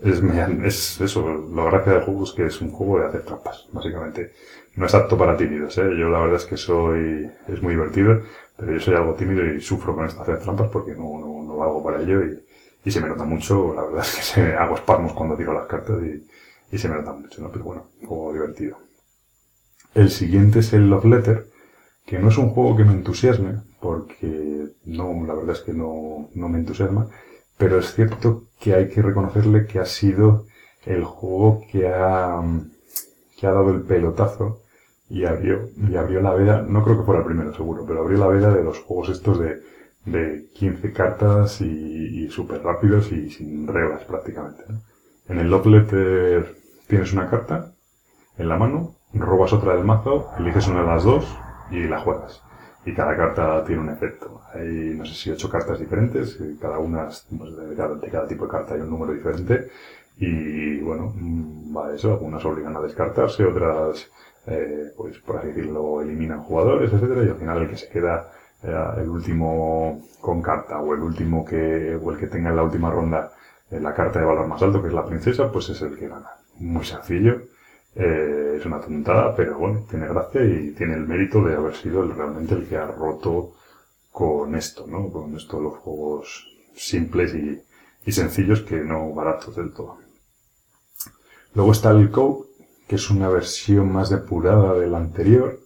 es, 0.02 0.22
es 0.64 1.00
eso, 1.00 1.48
la 1.54 1.64
gracia 1.64 1.92
del 1.94 2.02
juego 2.04 2.24
es 2.24 2.32
que 2.32 2.46
es 2.46 2.60
un 2.60 2.70
juego 2.72 3.00
de 3.00 3.06
hacer 3.06 3.22
trampas, 3.22 3.68
básicamente. 3.72 4.32
No 4.76 4.86
es 4.86 4.94
apto 4.94 5.18
para 5.18 5.36
tímidos, 5.36 5.76
¿eh? 5.78 5.90
Yo 5.98 6.08
la 6.08 6.20
verdad 6.20 6.36
es 6.36 6.46
que 6.46 6.56
soy, 6.56 7.30
es 7.48 7.62
muy 7.62 7.74
divertido, 7.74 8.22
pero 8.56 8.72
yo 8.72 8.80
soy 8.80 8.94
algo 8.94 9.14
tímido 9.14 9.44
y 9.44 9.60
sufro 9.60 9.94
con 9.94 10.06
esto 10.06 10.22
hacer 10.22 10.38
trampas 10.40 10.68
porque 10.70 10.92
no, 10.92 11.18
no, 11.20 11.42
no 11.42 11.56
valgo 11.56 11.82
para 11.84 12.02
ello 12.02 12.24
y, 12.24 12.40
y 12.84 12.90
se 12.90 13.00
me 13.00 13.08
nota 13.08 13.24
mucho, 13.24 13.74
la 13.74 13.82
verdad 13.82 14.00
es 14.02 14.16
que 14.16 14.22
se, 14.22 14.54
hago 14.56 14.76
espasmos 14.76 15.12
cuando 15.12 15.36
tiro 15.36 15.52
las 15.52 15.66
cartas 15.66 15.98
y, 16.02 16.26
y 16.74 16.78
se 16.78 16.88
me 16.88 16.96
nota 16.96 17.12
mucho, 17.12 17.42
¿no? 17.42 17.50
Pero 17.50 17.64
bueno, 17.64 17.86
juego 18.04 18.32
divertido. 18.32 18.78
El 19.94 20.10
siguiente 20.10 20.60
es 20.60 20.72
el 20.72 20.88
Love 20.88 21.04
Letter, 21.06 21.46
que 22.06 22.18
no 22.18 22.28
es 22.28 22.38
un 22.38 22.50
juego 22.50 22.76
que 22.76 22.84
me 22.84 22.92
entusiasme, 22.92 23.60
porque 23.80 24.68
no, 24.84 25.24
la 25.26 25.34
verdad 25.34 25.56
es 25.56 25.62
que 25.62 25.72
no, 25.72 26.28
no 26.34 26.48
me 26.48 26.58
entusiasma, 26.58 27.08
pero 27.58 27.78
es 27.78 27.94
cierto 27.94 28.44
que 28.58 28.74
hay 28.74 28.88
que 28.88 29.02
reconocerle 29.02 29.66
que 29.66 29.80
ha 29.80 29.86
sido 29.86 30.46
el 30.86 31.04
juego 31.04 31.62
que 31.70 31.88
ha, 31.88 32.40
que 33.36 33.46
ha 33.46 33.52
dado 33.52 33.70
el 33.70 33.82
pelotazo 33.82 34.62
y 35.08 35.24
abrió, 35.24 35.68
y 35.76 35.96
abrió 35.96 36.20
la 36.20 36.34
veda, 36.34 36.62
no 36.62 36.84
creo 36.84 36.98
que 36.98 37.04
fuera 37.04 37.20
el 37.20 37.26
primero 37.26 37.52
seguro, 37.54 37.84
pero 37.86 38.00
abrió 38.02 38.18
la 38.18 38.28
veda 38.28 38.54
de 38.54 38.62
los 38.62 38.78
juegos 38.78 39.10
estos 39.10 39.40
de, 39.40 39.60
de 40.04 40.48
15 40.54 40.92
cartas 40.92 41.60
y, 41.60 42.24
y 42.24 42.30
súper 42.30 42.62
rápidos 42.62 43.12
y 43.12 43.30
sin 43.30 43.66
reglas 43.66 44.04
prácticamente. 44.04 44.64
En 45.28 45.38
el 45.38 45.50
Love 45.50 45.86
tienes 46.88 47.12
una 47.12 47.28
carta 47.30 47.72
en 48.38 48.48
la 48.48 48.56
mano, 48.56 48.96
robas 49.12 49.52
otra 49.52 49.74
del 49.74 49.84
mazo, 49.84 50.30
eliges 50.38 50.66
una 50.68 50.80
de 50.80 50.86
las 50.86 51.04
dos 51.04 51.26
y 51.70 51.84
la 51.84 52.00
juegas 52.00 52.42
y 52.84 52.94
cada 52.94 53.16
carta 53.16 53.64
tiene 53.64 53.82
un 53.82 53.90
efecto. 53.90 54.42
Hay, 54.54 54.94
no 54.96 55.04
sé 55.04 55.14
si 55.14 55.30
ocho 55.30 55.50
cartas 55.50 55.78
diferentes, 55.78 56.38
cada 56.60 56.78
una, 56.78 57.08
pues, 57.36 57.56
de, 57.56 57.76
cada, 58.10 58.26
tipo 58.26 58.44
de 58.44 58.50
carta 58.50 58.74
hay 58.74 58.80
un 58.80 58.90
número 58.90 59.12
diferente, 59.12 59.68
y 60.16 60.80
bueno, 60.80 61.12
mm, 61.14 61.76
va 61.76 61.94
eso, 61.94 62.12
algunas 62.12 62.44
obligan 62.44 62.76
a 62.76 62.80
descartarse, 62.80 63.44
otras, 63.44 64.10
eh, 64.46 64.92
pues 64.96 65.18
por 65.18 65.38
así 65.38 65.48
decirlo, 65.48 66.00
eliminan 66.02 66.42
jugadores, 66.42 66.92
etcétera, 66.92 67.24
y 67.24 67.28
al 67.28 67.36
final 67.36 67.62
el 67.62 67.70
que 67.70 67.76
se 67.76 67.88
queda 67.88 68.32
el 68.62 69.08
último 69.08 70.02
con 70.20 70.42
carta, 70.42 70.80
o 70.80 70.94
el 70.94 71.00
último 71.00 71.44
que, 71.44 71.96
o 71.96 72.10
el 72.12 72.18
que 72.18 72.26
tenga 72.26 72.50
en 72.50 72.56
la 72.56 72.62
última 72.62 72.90
ronda 72.90 73.32
eh, 73.70 73.80
la 73.80 73.94
carta 73.94 74.20
de 74.20 74.26
valor 74.26 74.46
más 74.46 74.62
alto, 74.62 74.82
que 74.82 74.88
es 74.88 74.94
la 74.94 75.06
princesa, 75.06 75.50
pues 75.50 75.70
es 75.70 75.80
el 75.82 75.96
que 75.96 76.08
gana. 76.08 76.30
Muy 76.58 76.84
sencillo 76.84 77.42
eh, 77.94 78.56
es 78.58 78.66
una 78.66 78.80
tontada, 78.80 79.34
pero 79.34 79.58
bueno, 79.58 79.86
tiene 79.88 80.06
gracia 80.08 80.44
y 80.44 80.72
tiene 80.72 80.94
el 80.94 81.06
mérito 81.06 81.42
de 81.42 81.56
haber 81.56 81.74
sido 81.74 82.02
realmente 82.02 82.54
el 82.54 82.68
que 82.68 82.76
ha 82.76 82.86
roto 82.86 83.54
con 84.12 84.54
esto, 84.54 84.86
¿no? 84.86 85.10
Con 85.10 85.34
esto 85.36 85.60
los 85.60 85.78
juegos 85.78 86.46
simples 86.74 87.34
y, 87.34 87.62
y 88.04 88.12
sencillos 88.12 88.62
que 88.62 88.76
no 88.76 89.12
baratos 89.12 89.56
del 89.56 89.72
todo. 89.72 89.98
Luego 91.54 91.72
está 91.72 91.90
el 91.90 92.10
Code, 92.10 92.46
que 92.86 92.96
es 92.96 93.10
una 93.10 93.28
versión 93.28 93.92
más 93.92 94.10
depurada 94.10 94.74
del 94.74 94.94
anterior. 94.94 95.59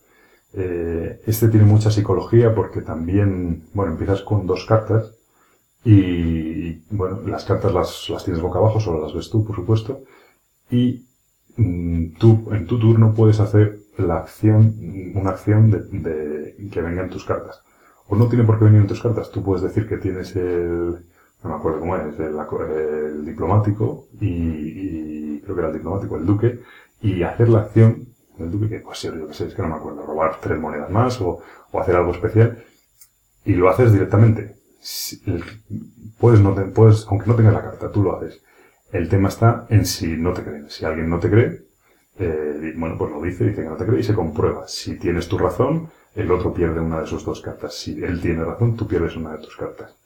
Eh, 0.56 1.20
este 1.26 1.48
tiene 1.48 1.66
mucha 1.66 1.90
psicología 1.90 2.54
porque 2.54 2.80
también, 2.80 3.64
bueno, 3.74 3.92
empiezas 3.92 4.22
con 4.22 4.46
dos 4.46 4.64
cartas 4.66 5.12
y, 5.84 6.72
bueno, 6.94 7.20
las 7.26 7.44
cartas 7.44 7.72
las, 7.72 8.08
las 8.08 8.24
tienes 8.24 8.42
boca 8.42 8.58
abajo, 8.58 8.80
solo 8.80 9.02
las 9.02 9.14
ves 9.14 9.30
tú, 9.30 9.44
por 9.44 9.56
supuesto. 9.56 10.02
Y 10.70 11.04
Mm, 11.56 12.14
tú 12.18 12.48
en 12.52 12.66
tu 12.66 12.78
turno 12.80 13.14
puedes 13.14 13.38
hacer 13.40 13.78
la 13.96 14.16
acción, 14.18 14.74
una 15.14 15.30
acción 15.30 15.70
de, 15.70 16.56
que 16.70 16.82
venga 16.82 17.02
en 17.02 17.10
tus 17.10 17.24
cartas. 17.24 17.62
O 18.08 18.16
no 18.16 18.28
tiene 18.28 18.44
por 18.44 18.58
qué 18.58 18.64
venir 18.64 18.80
en 18.80 18.86
tus 18.86 19.02
cartas. 19.02 19.30
Tú 19.30 19.42
puedes 19.42 19.62
decir 19.62 19.88
que 19.88 19.98
tienes 19.98 20.34
el, 20.36 21.04
no 21.42 21.50
me 21.50 21.54
acuerdo 21.54 21.80
cómo 21.80 21.96
es, 21.96 22.18
el, 22.18 23.24
diplomático 23.24 24.08
y, 24.20 24.26
y, 25.36 25.40
creo 25.42 25.54
que 25.54 25.60
era 25.60 25.68
el 25.70 25.76
diplomático, 25.76 26.16
el 26.16 26.26
duque, 26.26 26.60
y 27.00 27.22
hacer 27.22 27.48
la 27.48 27.60
acción 27.60 28.08
que, 28.36 28.80
pues 28.80 29.02
yo 29.02 29.28
que 29.28 29.34
sé, 29.34 29.46
es 29.46 29.54
que 29.54 29.62
no 29.62 29.68
me 29.68 29.74
acuerdo, 29.74 30.04
robar 30.04 30.40
tres 30.40 30.58
monedas 30.58 30.90
más 30.90 31.20
o, 31.20 31.40
hacer 31.72 31.96
algo 31.96 32.12
especial 32.12 32.64
y 33.44 33.54
lo 33.54 33.68
haces 33.68 33.92
directamente. 33.92 34.56
Puedes 36.18 36.40
no 36.40 36.54
puedes, 36.72 37.06
aunque 37.08 37.26
no 37.26 37.34
tengas 37.34 37.54
la 37.54 37.62
carta, 37.62 37.90
tú 37.90 38.02
lo 38.02 38.16
haces. 38.16 38.40
El 38.92 39.08
tema 39.08 39.28
está 39.28 39.66
en 39.70 39.84
si 39.86 40.16
no 40.16 40.32
te 40.32 40.42
creen. 40.42 40.70
Si 40.70 40.84
alguien 40.84 41.10
no 41.10 41.18
te 41.18 41.30
cree, 41.30 41.62
eh, 42.18 42.74
bueno, 42.76 42.96
pues 42.96 43.10
lo 43.10 43.20
dice, 43.20 43.44
dice 43.44 43.62
que 43.62 43.68
no 43.68 43.76
te 43.76 43.86
cree 43.86 44.00
y 44.00 44.04
se 44.04 44.14
comprueba. 44.14 44.68
Si 44.68 44.96
tienes 44.98 45.28
tu 45.28 45.36
razón, 45.36 45.90
el 46.14 46.30
otro 46.30 46.54
pierde 46.54 46.80
una 46.80 47.00
de 47.00 47.06
sus 47.06 47.24
dos 47.24 47.40
cartas. 47.40 47.74
Si 47.74 48.02
él 48.02 48.20
tiene 48.20 48.44
razón, 48.44 48.76
tú 48.76 48.86
pierdes 48.86 49.16
una 49.16 49.32
de 49.32 49.38
tus 49.38 49.56
cartas. 49.56 49.96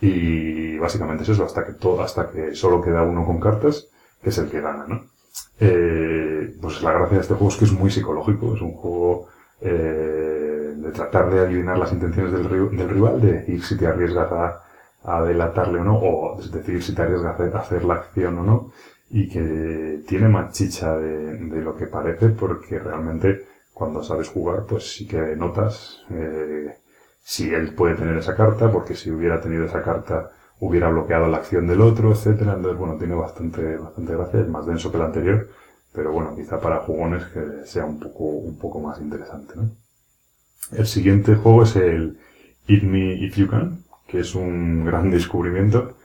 Y 0.00 0.76
básicamente 0.78 1.22
es 1.22 1.28
eso, 1.28 1.44
hasta 1.44 1.64
que 1.64 1.74
todo, 1.74 2.02
hasta 2.02 2.30
que 2.30 2.56
solo 2.56 2.82
queda 2.82 3.02
uno 3.02 3.24
con 3.24 3.38
cartas, 3.38 3.88
que 4.20 4.30
es 4.30 4.38
el 4.38 4.50
que 4.50 4.60
gana, 4.60 4.86
¿no? 4.88 5.04
Eh, 5.60 6.11
pues 6.62 6.80
la 6.80 6.92
gracia 6.92 7.16
de 7.16 7.22
este 7.22 7.34
juego 7.34 7.48
es 7.48 7.58
que 7.58 7.64
es 7.64 7.72
muy 7.72 7.90
psicológico, 7.90 8.54
es 8.54 8.62
un 8.62 8.72
juego 8.72 9.26
eh, 9.60 10.74
de 10.76 10.92
tratar 10.92 11.28
de 11.30 11.40
adivinar 11.40 11.76
las 11.76 11.92
intenciones 11.92 12.32
del, 12.32 12.88
rival, 12.88 13.20
de 13.20 13.32
decir 13.32 13.64
si 13.64 13.76
te 13.76 13.86
arriesgas 13.86 14.30
a, 14.30 14.62
a 15.04 15.22
delatarle 15.22 15.80
o 15.80 15.84
no, 15.84 15.96
o 15.96 16.40
es 16.40 16.52
decir, 16.52 16.82
si 16.82 16.94
te 16.94 17.02
arriesgas 17.02 17.40
a 17.40 17.58
hacer, 17.58 17.84
la 17.84 17.94
acción 17.94 18.38
o 18.38 18.44
no, 18.44 18.72
y 19.10 19.28
que 19.28 20.02
tiene 20.06 20.28
más 20.28 20.52
chicha 20.52 20.96
de, 20.96 21.36
de, 21.36 21.60
lo 21.60 21.76
que 21.76 21.86
parece, 21.86 22.28
porque 22.28 22.78
realmente 22.78 23.44
cuando 23.74 24.04
sabes 24.04 24.28
jugar, 24.28 24.64
pues 24.68 24.94
sí 24.94 25.06
que 25.06 25.34
notas 25.36 26.04
eh, 26.10 26.76
si 27.24 27.52
él 27.52 27.74
puede 27.74 27.96
tener 27.96 28.16
esa 28.16 28.36
carta, 28.36 28.70
porque 28.70 28.94
si 28.94 29.10
hubiera 29.10 29.40
tenido 29.40 29.64
esa 29.64 29.82
carta 29.82 30.30
hubiera 30.60 30.88
bloqueado 30.90 31.26
la 31.26 31.38
acción 31.38 31.66
del 31.66 31.80
otro, 31.80 32.12
etcétera. 32.12 32.54
Entonces, 32.54 32.78
bueno, 32.78 32.96
tiene 32.96 33.16
bastante, 33.16 33.76
bastante 33.76 34.14
gracia, 34.14 34.40
es 34.40 34.48
más 34.48 34.64
denso 34.64 34.90
que 34.92 34.96
el 34.96 35.02
anterior, 35.02 35.48
pero 35.92 36.12
bueno, 36.12 36.34
quizá 36.36 36.60
para 36.60 36.80
jugones 36.80 37.24
que 37.26 37.66
sea 37.66 37.84
un 37.86 37.98
poco, 38.00 38.24
un 38.24 38.58
poco 38.58 38.80
más 38.80 39.00
interesante, 39.00 39.54
¿no? 39.56 39.70
El 40.72 40.86
siguiente 40.86 41.34
juego 41.36 41.62
es 41.64 41.76
el 41.76 42.18
Eat 42.66 42.82
Me 42.82 43.14
If 43.14 43.36
You 43.36 43.48
Can, 43.48 43.84
que 44.06 44.20
es 44.20 44.34
un 44.34 44.84
gran 44.84 45.10
descubrimiento. 45.10 45.96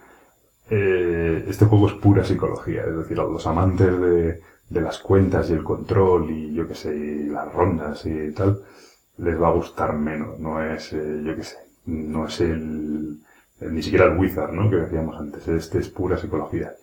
eh, 0.69 1.45
este 1.47 1.65
juego 1.65 1.87
es 1.87 1.93
pura 1.95 2.23
psicología, 2.25 2.83
es 2.85 2.97
decir, 2.97 3.19
a 3.19 3.23
los 3.23 3.47
amantes 3.47 3.99
de, 4.01 4.41
de 4.69 4.81
las 4.81 4.99
cuentas 4.99 5.49
y 5.49 5.53
el 5.53 5.63
control 5.63 6.31
y 6.31 6.53
yo 6.53 6.67
que 6.67 6.75
sé, 6.75 6.95
y 6.95 7.25
las 7.29 7.51
rondas 7.53 8.05
y 8.05 8.31
tal, 8.33 8.61
les 9.17 9.41
va 9.41 9.49
a 9.49 9.51
gustar 9.53 9.93
menos, 9.97 10.39
no 10.39 10.61
es, 10.63 10.93
eh, 10.93 11.21
yo 11.25 11.35
que 11.35 11.43
sé, 11.43 11.57
no 11.85 12.27
es 12.27 12.41
el, 12.41 13.19
ni 13.61 13.81
siquiera 13.83 14.05
el 14.05 14.17
wizard, 14.19 14.51
¿no? 14.53 14.69
Que 14.69 14.77
decíamos 14.77 15.17
antes, 15.19 15.47
este 15.47 15.79
es 15.79 15.89
pura 15.89 16.17
psicología. 16.17 16.73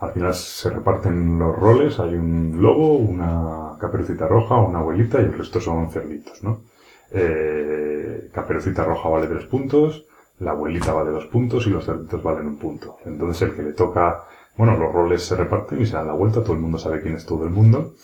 Al 0.00 0.12
final 0.12 0.34
se 0.34 0.70
reparten 0.70 1.38
los 1.38 1.54
roles, 1.54 2.00
hay 2.00 2.14
un 2.14 2.56
lobo, 2.60 2.94
una 2.94 3.76
caperucita 3.78 4.26
roja, 4.26 4.56
una 4.56 4.78
abuelita 4.78 5.20
y 5.20 5.24
el 5.24 5.36
resto 5.36 5.60
son 5.60 5.90
cerditos, 5.90 6.42
¿no? 6.42 6.62
Eh, 7.10 8.30
caperucita 8.32 8.84
roja 8.84 9.10
vale 9.10 9.26
tres 9.26 9.44
puntos, 9.44 10.06
la 10.38 10.52
abuelita 10.52 10.94
vale 10.94 11.10
dos 11.10 11.26
puntos 11.26 11.66
y 11.66 11.70
los 11.70 11.84
cerditos 11.84 12.22
valen 12.22 12.46
un 12.46 12.56
punto. 12.56 12.96
Entonces 13.04 13.42
el 13.42 13.54
que 13.54 13.62
le 13.62 13.72
toca, 13.74 14.24
bueno, 14.56 14.74
los 14.78 14.90
roles 14.90 15.22
se 15.22 15.36
reparten 15.36 15.82
y 15.82 15.86
se 15.86 15.96
dan 15.96 16.06
la 16.06 16.14
vuelta, 16.14 16.42
todo 16.42 16.54
el 16.54 16.60
mundo 16.60 16.78
sabe 16.78 17.02
quién 17.02 17.16
es 17.16 17.26
todo 17.26 17.44
el 17.44 17.50
mundo, 17.50 17.94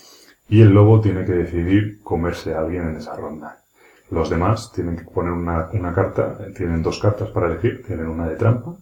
y 0.51 0.61
el 0.61 0.75
lobo 0.75 1.01
tiene 1.01 1.25
que 1.25 1.33
decidir 1.33 2.03
comerse 2.03 2.55
a 2.55 2.61
alguien 2.61 2.91
en 2.91 2.97
esa 2.97 3.17
ronda. 3.17 3.63
Los 4.11 4.29
demás 4.29 4.71
tienen 4.71 4.97
que 4.97 5.05
poner 5.05 5.33
una, 5.33 5.71
una 5.73 5.95
carta, 5.95 6.37
tienen 6.55 6.83
dos 6.83 7.01
cartas 7.01 7.31
para 7.31 7.47
elegir, 7.47 7.83
tienen 7.87 8.07
una 8.07 8.29
de 8.29 8.37
trampa 8.37 8.77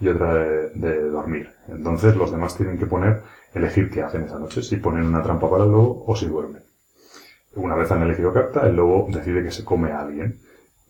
y 0.00 0.08
otra 0.08 0.34
de, 0.34 1.10
dormir. 1.10 1.50
Entonces 1.68 2.16
los 2.16 2.30
demás 2.30 2.56
tienen 2.56 2.78
que 2.78 2.86
poner, 2.86 3.22
elegir 3.54 3.90
qué 3.90 4.02
hacen 4.02 4.24
esa 4.24 4.38
noche, 4.38 4.62
si 4.62 4.76
ponen 4.76 5.06
una 5.06 5.22
trampa 5.22 5.50
para 5.50 5.64
el 5.64 5.70
lobo 5.70 6.04
o 6.06 6.14
si 6.16 6.26
duermen. 6.26 6.62
Una 7.54 7.74
vez 7.74 7.90
han 7.90 8.02
elegido 8.02 8.32
carta, 8.32 8.66
el 8.66 8.76
lobo 8.76 9.06
decide 9.10 9.42
que 9.42 9.50
se 9.50 9.64
come 9.64 9.92
a 9.92 10.00
alguien. 10.00 10.40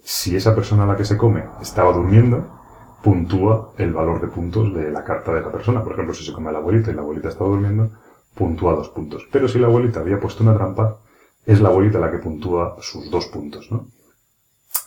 Si 0.03 0.35
esa 0.35 0.55
persona 0.55 0.85
a 0.85 0.87
la 0.87 0.97
que 0.97 1.05
se 1.05 1.16
come 1.16 1.45
estaba 1.61 1.92
durmiendo, 1.92 2.57
puntúa 3.03 3.73
el 3.79 3.92
valor 3.92 4.21
de 4.21 4.27
puntos 4.29 4.75
de 4.75 4.90
la 4.90 5.05
carta 5.05 5.33
de 5.33 5.42
la 5.42 5.53
persona. 5.53 5.83
Por 5.85 5.92
ejemplo, 5.92 6.14
si 6.14 6.25
se 6.25 6.33
come 6.33 6.49
a 6.49 6.53
la 6.53 6.59
abuelita 6.59 6.90
y 6.90 6.95
la 6.95 7.03
abuelita 7.03 7.29
estaba 7.29 7.51
durmiendo, 7.51 7.90
puntúa 8.35 8.75
dos 8.75 8.88
puntos. 8.88 9.29
Pero 9.31 9.47
si 9.47 9.61
la 9.61 9.69
abuelita 9.69 10.01
había 10.01 10.19
puesto 10.19 10.42
una 10.42 10.55
trampa, 10.55 10.99
es 11.45 11.61
la 11.61 11.69
abuelita 11.69 12.01
la 12.01 12.11
que 12.11 12.19
puntúa 12.19 12.77
sus 12.81 13.09
dos 13.11 13.27
puntos, 13.27 13.71
¿no? 13.71 13.88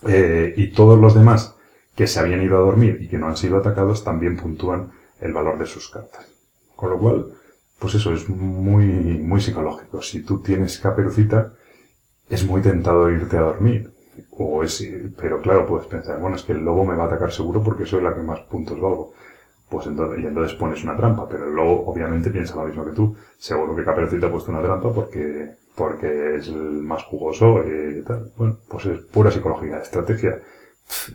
Eh, 0.07 0.53
y 0.57 0.71
todos 0.71 0.99
los 0.99 1.13
demás 1.13 1.55
que 1.99 2.07
se 2.07 2.21
habían 2.21 2.41
ido 2.41 2.55
a 2.55 2.61
dormir 2.61 2.97
y 3.01 3.09
que 3.09 3.17
no 3.17 3.27
han 3.27 3.35
sido 3.35 3.57
atacados 3.57 4.05
también 4.05 4.37
puntúan 4.37 4.93
el 5.19 5.33
valor 5.33 5.59
de 5.59 5.65
sus 5.65 5.89
cartas. 5.89 6.25
Con 6.73 6.91
lo 6.91 6.97
cual, 6.97 7.25
pues 7.77 7.93
eso 7.95 8.13
es 8.13 8.29
muy, 8.29 8.85
muy 8.85 9.41
psicológico. 9.41 10.01
Si 10.01 10.23
tú 10.23 10.41
tienes 10.41 10.79
caperucita, 10.79 11.51
es 12.29 12.45
muy 12.45 12.61
tentado 12.61 13.09
irte 13.11 13.35
a 13.35 13.41
dormir. 13.41 13.91
O 14.31 14.63
es, 14.63 14.81
pero 15.17 15.41
claro, 15.41 15.67
puedes 15.67 15.87
pensar, 15.87 16.21
bueno, 16.21 16.37
es 16.37 16.43
que 16.43 16.53
el 16.53 16.63
lobo 16.63 16.85
me 16.85 16.95
va 16.95 17.03
a 17.03 17.07
atacar 17.07 17.33
seguro 17.33 17.61
porque 17.61 17.85
soy 17.85 18.01
la 18.01 18.15
que 18.15 18.21
más 18.21 18.39
puntos 18.49 18.79
valgo. 18.79 19.11
Pues 19.67 19.85
entonces, 19.87 20.23
y 20.23 20.25
entonces 20.25 20.57
pones 20.57 20.81
una 20.85 20.95
trampa, 20.95 21.27
pero 21.27 21.49
el 21.49 21.53
lobo 21.53 21.85
obviamente 21.85 22.29
piensa 22.29 22.55
lo 22.55 22.63
mismo 22.63 22.85
que 22.85 22.91
tú. 22.91 23.13
Seguro 23.37 23.75
que 23.75 23.83
Caperucita 23.83 24.27
ha 24.27 24.31
puesto 24.31 24.51
una 24.51 24.61
trampa 24.61 24.93
porque, 24.93 25.49
porque 25.75 26.37
es 26.37 26.47
el 26.47 26.81
más 26.81 27.03
jugoso 27.03 27.61
y 27.67 28.01
tal. 28.03 28.31
Bueno, 28.37 28.57
pues 28.69 28.85
es 28.85 29.01
pura 29.01 29.31
psicología. 29.31 29.79
Estrategia, 29.79 30.39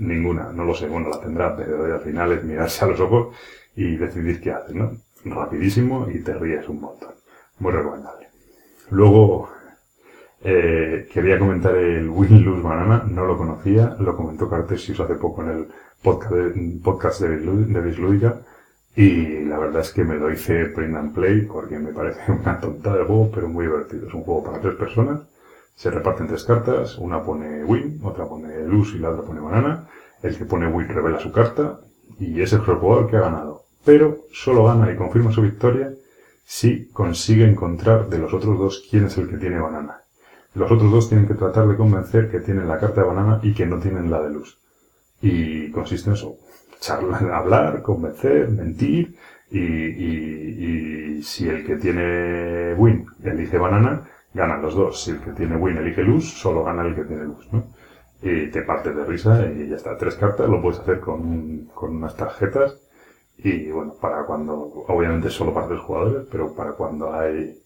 ninguna, 0.01 0.53
no 0.53 0.65
lo 0.65 0.75
sé, 0.75 0.87
bueno, 0.89 1.09
la 1.09 1.21
tendrá, 1.21 1.57
pero 1.57 1.93
al 1.93 2.01
final 2.01 2.33
es 2.33 2.45
mirarse 2.45 2.85
a 2.85 2.89
los 2.89 3.01
ojos 3.01 3.35
y 3.77 3.97
decidir 3.97 4.41
qué 4.41 4.53
haces, 4.53 4.75
¿no? 4.75 4.93
Rapidísimo 5.25 6.09
y 6.13 6.21
te 6.21 6.35
ríes 6.35 6.69
un 6.69 6.81
montón. 6.81 7.15
Muy 7.59 7.73
recomendable. 7.73 8.29
Luego, 8.91 9.49
eh, 10.43 11.09
quería 11.13 11.39
comentar 11.39 11.75
el 11.77 12.09
Win 12.09 12.45
Lose 12.45 12.63
Banana, 12.63 13.05
no 13.09 13.25
lo 13.25 13.37
conocía, 13.37 13.97
lo 13.99 14.17
comentó 14.17 14.49
Cartesius 14.49 15.01
hace 15.01 15.15
poco 15.15 15.43
en 15.43 15.51
el 15.51 15.69
podcast 16.03 16.33
de, 16.33 16.81
podcast 16.83 17.21
de 17.23 18.45
y 18.97 19.45
la 19.45 19.59
verdad 19.59 19.81
es 19.81 19.91
que 19.91 20.05
me 20.05 20.17
lo 20.17 20.31
hice 20.33 20.67
print 20.67 20.97
and 20.97 21.15
play 21.15 21.41
porque 21.43 21.79
me 21.79 21.93
parece 21.93 22.31
una 22.33 22.61
tonta 22.61 22.95
de 22.97 23.05
juego, 23.05 23.31
pero 23.35 23.49
muy 23.49 23.67
divertido. 23.67 24.07
Es 24.07 24.15
un 24.15 24.23
juego 24.23 24.45
para 24.45 24.61
tres 24.61 24.75
personas, 24.77 25.21
se 25.75 25.91
reparten 25.91 26.29
tres 26.29 26.45
cartas, 26.45 26.99
una 26.99 27.23
pone 27.23 27.65
win, 27.65 28.01
otra 28.03 28.27
pone 28.27 28.67
lose 28.67 28.97
y 28.97 29.01
la 29.01 29.11
otra 29.11 29.25
pone 29.25 29.41
banana. 29.41 29.89
El 30.23 30.37
que 30.39 30.45
pone 30.45 30.69
win 30.69 30.89
revela 30.89 31.19
su 31.21 31.33
carta 31.33 31.81
y 32.19 32.41
es 32.41 32.53
el 32.53 32.61
jugador 32.61 33.11
que 33.11 33.17
ha 33.17 33.21
ganado. 33.21 33.65
Pero 33.85 34.19
solo 34.33 34.65
gana 34.65 34.91
y 34.91 34.97
confirma 34.97 35.33
su 35.33 35.43
victoria 35.43 35.93
si 36.45 36.89
consigue 36.89 37.49
encontrar 37.49 38.09
de 38.09 38.19
los 38.19 38.33
otros 38.33 38.59
dos 38.59 38.87
quién 38.89 39.07
es 39.07 39.19
el 39.19 39.29
que 39.29 39.37
tiene 39.37 39.59
banana. 39.59 40.03
Los 40.55 40.71
otros 40.71 40.91
dos 40.91 41.09
tienen 41.09 41.27
que 41.27 41.35
tratar 41.35 41.67
de 41.67 41.77
convencer 41.77 42.31
que 42.31 42.41
tienen 42.41 42.69
la 42.69 42.79
carta 42.79 43.01
de 43.01 43.09
banana 43.09 43.41
y 43.43 43.55
que 43.55 43.67
no 43.67 43.79
tienen 43.81 44.11
la 44.11 44.23
de 44.23 44.31
luz. 44.31 44.59
Y 45.21 45.71
consiste 45.71 46.11
en 46.11 46.15
eso, 46.15 46.37
charlar, 46.81 47.31
hablar, 47.33 47.83
convencer, 47.83 48.49
mentir, 48.51 49.17
y, 49.51 49.59
y, 49.59 51.23
si 51.23 51.49
el 51.49 51.65
que 51.65 51.77
tiene 51.77 52.75
win 52.75 53.07
elige 53.23 53.57
banana, 53.57 54.03
ganan 54.35 54.61
los 54.61 54.75
dos. 54.75 55.03
Si 55.03 55.12
el 55.12 55.20
que 55.20 55.31
tiene 55.31 55.57
win 55.57 55.79
elige 55.79 56.03
luz, 56.03 56.29
solo 56.29 56.64
gana 56.64 56.83
el 56.83 56.94
que 56.94 57.05
tiene 57.05 57.25
luz, 57.25 57.49
¿no? 57.53 57.64
Y 58.20 58.51
te 58.51 58.62
partes 58.62 58.94
de 58.94 59.05
risa 59.05 59.47
y 59.51 59.68
ya 59.68 59.77
está. 59.77 59.97
Tres 59.97 60.16
cartas, 60.16 60.49
lo 60.49 60.61
puedes 60.61 60.81
hacer 60.81 61.01
con, 61.01 61.70
con 61.75 61.97
unas 61.97 62.16
tarjetas. 62.16 62.77
Y 63.38 63.70
bueno, 63.70 63.94
para 64.01 64.25
cuando, 64.25 64.55
obviamente 64.88 65.31
solo 65.31 65.53
para 65.53 65.68
tres 65.68 65.81
jugadores, 65.81 66.27
pero 66.31 66.55
para 66.55 66.73
cuando 66.73 67.12
hay 67.14 67.61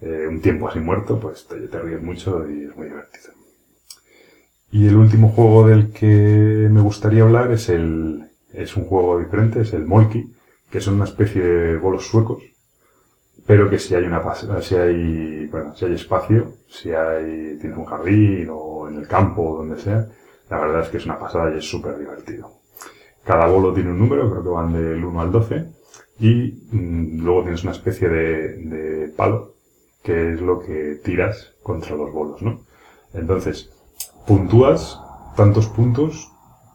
eh, 0.00 0.26
un 0.28 0.40
tiempo 0.40 0.68
así 0.68 0.78
muerto, 0.80 1.18
pues 1.18 1.46
te, 1.46 1.56
te 1.68 1.78
ríes 1.78 2.02
mucho 2.02 2.48
y 2.48 2.64
es 2.64 2.76
muy 2.76 2.86
divertido. 2.86 3.32
Y 4.70 4.86
el 4.86 4.96
último 4.96 5.30
juego 5.30 5.66
del 5.68 5.92
que 5.92 6.68
me 6.70 6.80
gustaría 6.80 7.22
hablar 7.22 7.50
es 7.52 7.68
el, 7.68 8.28
es 8.52 8.76
un 8.76 8.84
juego 8.84 9.18
diferente, 9.18 9.62
es 9.62 9.72
el 9.72 9.86
Molki, 9.86 10.32
que 10.70 10.80
son 10.80 10.94
una 10.94 11.04
especie 11.04 11.42
de 11.42 11.76
bolos 11.78 12.06
suecos, 12.06 12.42
pero 13.48 13.70
que 13.70 13.78
si 13.78 13.94
hay 13.94 14.04
una 14.04 14.22
si 14.60 14.74
hay, 14.74 15.46
bueno, 15.46 15.74
si 15.74 15.86
hay 15.86 15.94
espacio, 15.94 16.52
si 16.68 16.92
hay, 16.92 17.56
tienes 17.58 17.78
un 17.78 17.86
jardín 17.86 18.48
o 18.52 18.90
en 18.90 18.98
el 18.98 19.08
campo 19.08 19.40
o 19.42 19.56
donde 19.56 19.80
sea, 19.80 20.06
la 20.50 20.60
verdad 20.60 20.82
es 20.82 20.88
que 20.90 20.98
es 20.98 21.06
una 21.06 21.18
pasada 21.18 21.54
y 21.54 21.56
es 21.56 21.64
súper 21.64 21.98
divertido. 21.98 22.52
Cada 23.24 23.46
bolo 23.46 23.72
tiene 23.72 23.90
un 23.90 24.00
número, 24.00 24.30
creo 24.30 24.42
que 24.42 24.48
van 24.50 24.74
del 24.74 25.02
1 25.02 25.20
al 25.22 25.32
12, 25.32 25.66
y 26.20 26.68
mm, 26.72 27.24
luego 27.24 27.40
tienes 27.44 27.62
una 27.62 27.72
especie 27.72 28.10
de, 28.10 29.14
palo, 29.16 29.54
que 30.02 30.34
es 30.34 30.42
lo 30.42 30.60
que 30.60 31.00
tiras 31.02 31.54
contra 31.62 31.96
los 31.96 32.12
bolos, 32.12 32.42
¿no? 32.42 32.60
Entonces, 33.14 33.72
puntúas 34.26 35.00
tantos 35.36 35.68
puntos 35.68 36.30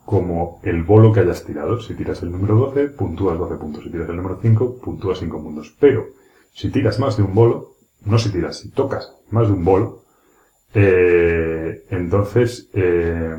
como 0.05 0.59
el 0.63 0.81
bolo 0.81 1.13
que 1.13 1.19
hayas 1.19 1.45
tirado. 1.45 1.79
Si 1.79 1.93
tiras 1.93 2.23
el 2.23 2.31
número 2.31 2.55
12, 2.55 2.87
puntúas 2.89 3.37
12 3.37 3.55
puntos. 3.57 3.83
Si 3.83 3.91
tiras 3.91 4.09
el 4.09 4.15
número 4.15 4.39
5, 4.41 4.79
puntúas 4.81 5.19
5 5.19 5.39
puntos. 5.39 5.75
Pero, 5.79 6.22
si 6.53 6.69
tiras 6.69 6.99
más 6.99 7.17
de 7.17 7.23
un 7.23 7.33
bolo, 7.33 7.75
no 8.05 8.17
si 8.19 8.29
tiras, 8.29 8.59
si 8.59 8.69
tocas 8.69 9.13
más 9.31 9.47
de 9.47 9.53
un 9.53 9.65
bolo, 9.65 10.03
eh, 10.73 11.85
entonces, 11.89 12.69
eh, 12.73 13.35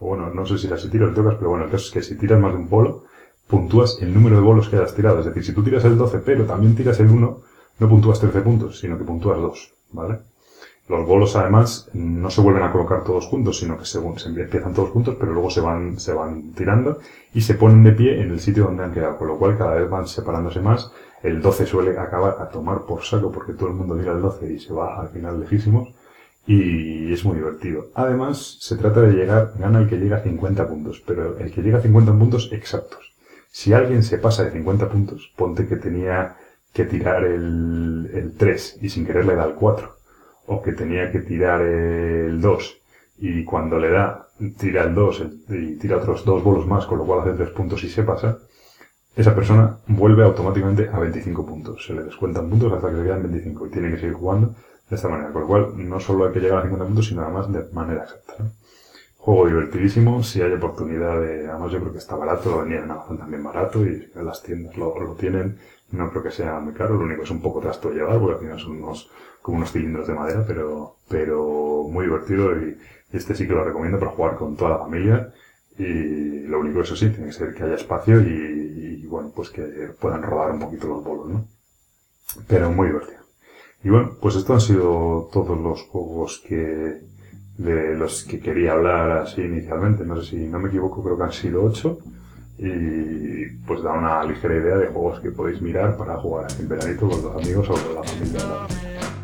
bueno, 0.00 0.30
no 0.30 0.46
sé 0.46 0.58
si 0.58 0.68
las 0.68 0.88
tiras 0.90 1.10
o 1.10 1.14
tocas, 1.14 1.36
pero 1.36 1.50
bueno, 1.50 1.64
el 1.64 1.70
caso 1.70 1.86
es 1.86 1.90
que 1.90 2.02
si 2.02 2.16
tiras 2.16 2.40
más 2.40 2.52
de 2.52 2.58
un 2.58 2.68
bolo, 2.68 3.04
puntúas 3.46 3.98
el 4.00 4.14
número 4.14 4.36
de 4.36 4.42
bolos 4.42 4.68
que 4.68 4.76
hayas 4.76 4.94
tirado. 4.94 5.20
Es 5.20 5.26
decir, 5.26 5.44
si 5.44 5.52
tú 5.52 5.62
tiras 5.62 5.84
el 5.84 5.98
12, 5.98 6.18
pero 6.18 6.44
también 6.44 6.74
tiras 6.74 6.98
el 7.00 7.08
1, 7.08 7.40
no 7.78 7.88
puntúas 7.88 8.20
13 8.20 8.40
puntos, 8.40 8.78
sino 8.78 8.98
que 8.98 9.04
puntúas 9.04 9.38
2, 9.38 9.74
¿vale? 9.92 10.18
Los 10.88 11.06
bolos, 11.06 11.36
además, 11.36 11.88
no 11.92 12.30
se 12.30 12.40
vuelven 12.40 12.64
a 12.64 12.72
colocar 12.72 13.04
todos 13.04 13.26
juntos, 13.26 13.58
sino 13.58 13.78
que 13.78 13.84
se 13.84 13.98
empiezan 13.98 14.74
todos 14.74 14.90
juntos, 14.90 15.16
pero 15.18 15.32
luego 15.32 15.48
se 15.48 15.60
van, 15.60 15.98
se 15.98 16.12
van 16.12 16.52
tirando 16.52 16.98
y 17.32 17.40
se 17.40 17.54
ponen 17.54 17.84
de 17.84 17.92
pie 17.92 18.20
en 18.20 18.30
el 18.30 18.40
sitio 18.40 18.64
donde 18.64 18.84
han 18.84 18.92
quedado, 18.92 19.16
con 19.16 19.28
lo 19.28 19.38
cual 19.38 19.56
cada 19.56 19.74
vez 19.74 19.88
van 19.88 20.08
separándose 20.08 20.60
más. 20.60 20.90
El 21.22 21.40
12 21.40 21.66
suele 21.66 21.98
acabar 21.98 22.36
a 22.40 22.48
tomar 22.48 22.82
por 22.82 23.02
saco 23.02 23.30
porque 23.30 23.52
todo 23.52 23.68
el 23.68 23.74
mundo 23.74 23.96
tira 23.96 24.12
el 24.12 24.20
12 24.20 24.52
y 24.52 24.58
se 24.58 24.72
va 24.72 25.00
al 25.00 25.08
final 25.08 25.40
lejísimos 25.40 25.94
y 26.46 27.12
es 27.12 27.24
muy 27.24 27.36
divertido. 27.36 27.86
Además, 27.94 28.58
se 28.60 28.76
trata 28.76 29.00
de 29.02 29.12
llegar, 29.12 29.52
gana 29.58 29.80
el 29.80 29.88
que 29.88 29.98
llega 29.98 30.16
a 30.16 30.22
50 30.22 30.68
puntos, 30.68 31.02
pero 31.06 31.38
el 31.38 31.52
que 31.52 31.62
llega 31.62 31.78
a 31.78 31.82
50 31.82 32.12
puntos 32.18 32.50
exactos. 32.52 33.12
Si 33.50 33.72
alguien 33.72 34.02
se 34.02 34.18
pasa 34.18 34.44
de 34.44 34.50
50 34.50 34.88
puntos, 34.88 35.32
ponte 35.36 35.68
que 35.68 35.76
tenía 35.76 36.36
que 36.72 36.84
tirar 36.86 37.24
el, 37.24 38.10
el 38.12 38.34
3 38.36 38.78
y 38.82 38.88
sin 38.88 39.06
querer 39.06 39.26
le 39.26 39.36
da 39.36 39.44
el 39.44 39.54
4 39.54 39.94
o 40.46 40.62
que 40.62 40.72
tenía 40.72 41.12
que 41.12 41.20
tirar 41.20 41.60
el 41.60 42.40
2 42.40 42.82
y 43.18 43.44
cuando 43.44 43.78
le 43.78 43.90
da, 43.90 44.26
tira 44.58 44.82
el 44.82 44.94
2 44.94 45.22
y 45.50 45.76
tira 45.76 45.98
otros 45.98 46.24
dos 46.24 46.42
bolos 46.42 46.66
más, 46.66 46.86
con 46.86 46.98
lo 46.98 47.04
cual 47.04 47.20
hace 47.20 47.34
3 47.34 47.50
puntos 47.50 47.84
y 47.84 47.88
se 47.88 48.02
pasa, 48.02 48.38
esa 49.14 49.34
persona 49.34 49.76
vuelve 49.88 50.24
automáticamente 50.24 50.88
a 50.88 50.98
25 50.98 51.44
puntos. 51.44 51.84
Se 51.86 51.92
le 51.92 52.04
descuentan 52.04 52.48
puntos 52.48 52.72
hasta 52.72 52.90
que 52.90 52.96
se 52.96 53.02
quedan 53.02 53.22
25 53.22 53.66
y 53.66 53.70
tiene 53.70 53.90
que 53.90 53.98
seguir 53.98 54.14
jugando 54.14 54.54
de 54.88 54.96
esta 54.96 55.08
manera. 55.08 55.32
Con 55.32 55.42
lo 55.42 55.48
cual, 55.48 55.88
no 55.88 56.00
solo 56.00 56.26
hay 56.26 56.32
que 56.32 56.40
llegar 56.40 56.58
a 56.58 56.62
50 56.62 56.86
puntos, 56.86 57.06
sino 57.06 57.22
además 57.22 57.52
de 57.52 57.64
manera 57.72 58.04
exacta. 58.04 58.34
Juego 59.18 59.46
divertidísimo, 59.46 60.22
si 60.22 60.42
hay 60.42 60.52
oportunidad 60.52 61.20
de, 61.20 61.48
además 61.48 61.70
yo 61.70 61.78
creo 61.80 61.92
que 61.92 61.98
está 61.98 62.16
barato, 62.16 62.50
lo 62.50 62.58
vendían 62.60 62.84
en 62.84 62.90
Amazon 62.90 63.18
también 63.18 63.44
barato 63.44 63.86
y 63.86 64.10
las 64.16 64.42
tiendas 64.42 64.76
lo, 64.76 64.98
lo 64.98 65.14
tienen, 65.14 65.58
no 65.92 66.10
creo 66.10 66.24
que 66.24 66.32
sea 66.32 66.58
muy 66.58 66.72
caro, 66.72 66.96
lo 66.96 67.04
único 67.04 67.22
es 67.22 67.30
un 67.30 67.40
poco 67.40 67.60
trasto 67.60 67.92
llevar, 67.92 68.18
porque 68.18 68.34
al 68.34 68.40
final 68.40 68.58
son 68.58 68.82
unos 68.82 69.10
como 69.40 69.58
unos 69.58 69.70
cilindros 69.70 70.08
de 70.08 70.14
madera, 70.14 70.44
pero, 70.44 70.96
pero 71.08 71.86
muy 71.88 72.06
divertido 72.06 72.52
y 72.60 72.76
este 73.12 73.36
sí 73.36 73.46
que 73.46 73.52
lo 73.52 73.62
recomiendo 73.62 74.00
para 74.00 74.10
jugar 74.10 74.34
con 74.34 74.56
toda 74.56 74.70
la 74.70 74.78
familia 74.78 75.32
y, 75.78 76.40
lo 76.48 76.58
único, 76.58 76.80
eso 76.80 76.96
sí, 76.96 77.08
tiene 77.10 77.26
que 77.26 77.32
ser 77.32 77.54
que 77.54 77.62
haya 77.62 77.76
espacio 77.76 78.20
y 78.20 78.72
bueno, 79.12 79.30
pues 79.36 79.50
que 79.50 79.62
puedan 80.00 80.22
rodar 80.22 80.52
un 80.52 80.60
poquito 80.60 80.88
los 80.88 81.04
bolos, 81.04 81.28
¿no? 81.28 81.46
Pero 82.48 82.70
muy 82.72 82.86
divertido. 82.86 83.20
Y 83.84 83.90
bueno, 83.90 84.12
pues 84.20 84.36
esto 84.36 84.54
han 84.54 84.60
sido 84.60 85.28
todos 85.30 85.58
los 85.58 85.82
juegos 85.82 86.42
que, 86.46 87.02
de 87.58 87.94
los 87.94 88.24
que 88.24 88.40
quería 88.40 88.72
hablar 88.72 89.10
así 89.18 89.42
inicialmente. 89.42 90.04
No 90.06 90.16
sé 90.22 90.30
si 90.30 90.36
no 90.48 90.58
me 90.58 90.70
equivoco, 90.70 91.04
creo 91.04 91.18
que 91.18 91.24
han 91.24 91.32
sido 91.32 91.62
ocho. 91.62 91.98
Y 92.56 93.48
pues 93.66 93.82
da 93.82 93.92
una 93.92 94.24
ligera 94.24 94.56
idea 94.56 94.76
de 94.78 94.86
juegos 94.86 95.20
que 95.20 95.30
podéis 95.30 95.60
mirar 95.60 95.96
para 95.96 96.16
jugar 96.16 96.46
en 96.58 96.68
veranito 96.68 97.08
con 97.08 97.22
los 97.22 97.36
amigos 97.36 97.68
o 97.68 97.74
con 97.74 97.94
la 97.94 98.02
familia. 98.04 99.21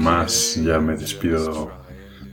Más, 0.00 0.56
ya 0.56 0.80
me 0.80 0.96
despido 0.96 1.70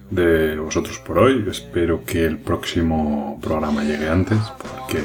de 0.10 0.58
vosotros 0.58 0.99
por 0.99 1.19
hoy. 1.19 1.45
Espero 1.49 2.03
que 2.06 2.25
el 2.25 2.38
próximo 2.38 3.39
programa 3.41 3.84
llegue 3.84 4.10
antes, 4.10 4.39
porque 4.58 4.99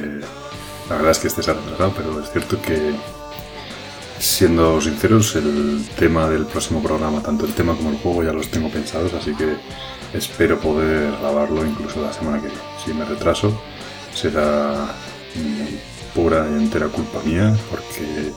la 0.88 0.96
verdad 0.96 1.10
es 1.10 1.18
que 1.18 1.28
este 1.28 1.42
se 1.42 1.50
ha 1.50 1.54
retrasado, 1.54 1.92
pero 1.96 2.20
es 2.20 2.30
cierto 2.30 2.60
que, 2.62 2.94
siendo 4.18 4.80
sinceros, 4.80 5.34
el 5.36 5.84
tema 5.98 6.28
del 6.28 6.46
próximo 6.46 6.82
programa, 6.82 7.22
tanto 7.22 7.44
el 7.44 7.52
tema 7.52 7.74
como 7.74 7.90
el 7.90 7.98
juego, 7.98 8.22
ya 8.22 8.32
los 8.32 8.48
tengo 8.48 8.70
pensados, 8.70 9.12
así 9.14 9.34
que 9.34 9.56
espero 10.16 10.58
poder 10.58 11.10
grabarlo 11.20 11.66
incluso 11.66 12.00
la 12.00 12.12
semana 12.12 12.40
que 12.40 12.46
viene. 12.46 12.62
Si 12.84 12.94
me 12.94 13.04
retraso, 13.04 13.60
será 14.14 14.86
mm, 15.34 16.14
pura 16.14 16.46
y 16.50 16.62
entera 16.62 16.86
culpa 16.86 17.20
mía, 17.24 17.56
porque 17.70 18.30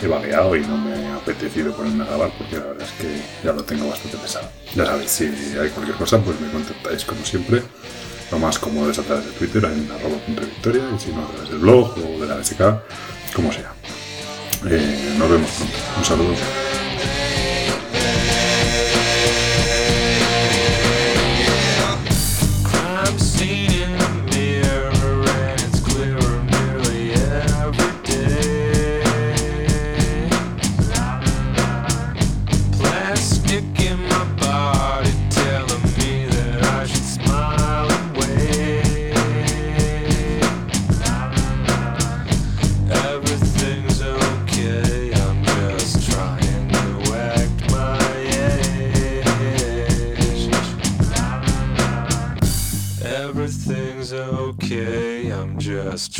he 0.00 0.06
vagueado 0.06 0.54
y 0.56 0.60
no 0.60 0.76
me 0.76 0.94
ha 1.06 1.16
apetecido 1.16 1.74
ponerme 1.74 2.04
a 2.04 2.06
grabar 2.06 2.30
porque 2.36 2.56
la 2.56 2.66
verdad 2.66 2.86
es 2.86 2.92
que 3.00 3.22
ya 3.44 3.52
lo 3.52 3.64
tengo 3.64 3.88
bastante 3.88 4.16
pesado. 4.18 4.48
Ya 4.74 4.86
sabéis, 4.86 5.10
si 5.10 5.24
hay 5.24 5.70
cualquier 5.70 5.96
cosa, 5.96 6.18
pues 6.18 6.40
me 6.40 6.50
contactáis 6.50 7.04
como 7.04 7.24
siempre. 7.24 7.62
Lo 8.30 8.38
más 8.38 8.58
cómodo 8.58 8.90
es 8.90 8.98
a 8.98 9.02
través 9.02 9.24
de 9.24 9.32
Twitter 9.32 9.64
en 9.64 9.88
arroba 9.90 10.16
punto 10.18 10.42
victoria 10.42 10.82
y 10.94 10.98
si 10.98 11.12
no 11.12 11.22
a 11.22 11.28
través 11.28 11.48
del 11.50 11.58
blog 11.58 11.94
o 11.96 12.20
de 12.20 12.26
la 12.26 12.36
BSK, 12.36 13.34
como 13.34 13.52
sea. 13.52 13.72
Eh, 14.68 15.14
nos 15.16 15.30
vemos 15.30 15.50
pronto. 15.50 15.74
Un 15.96 16.04
saludo. 16.04 16.65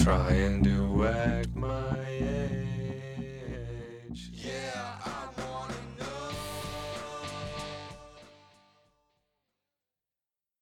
Everything's 0.09 0.27
okay, 0.29 0.45
I'm 0.45 0.96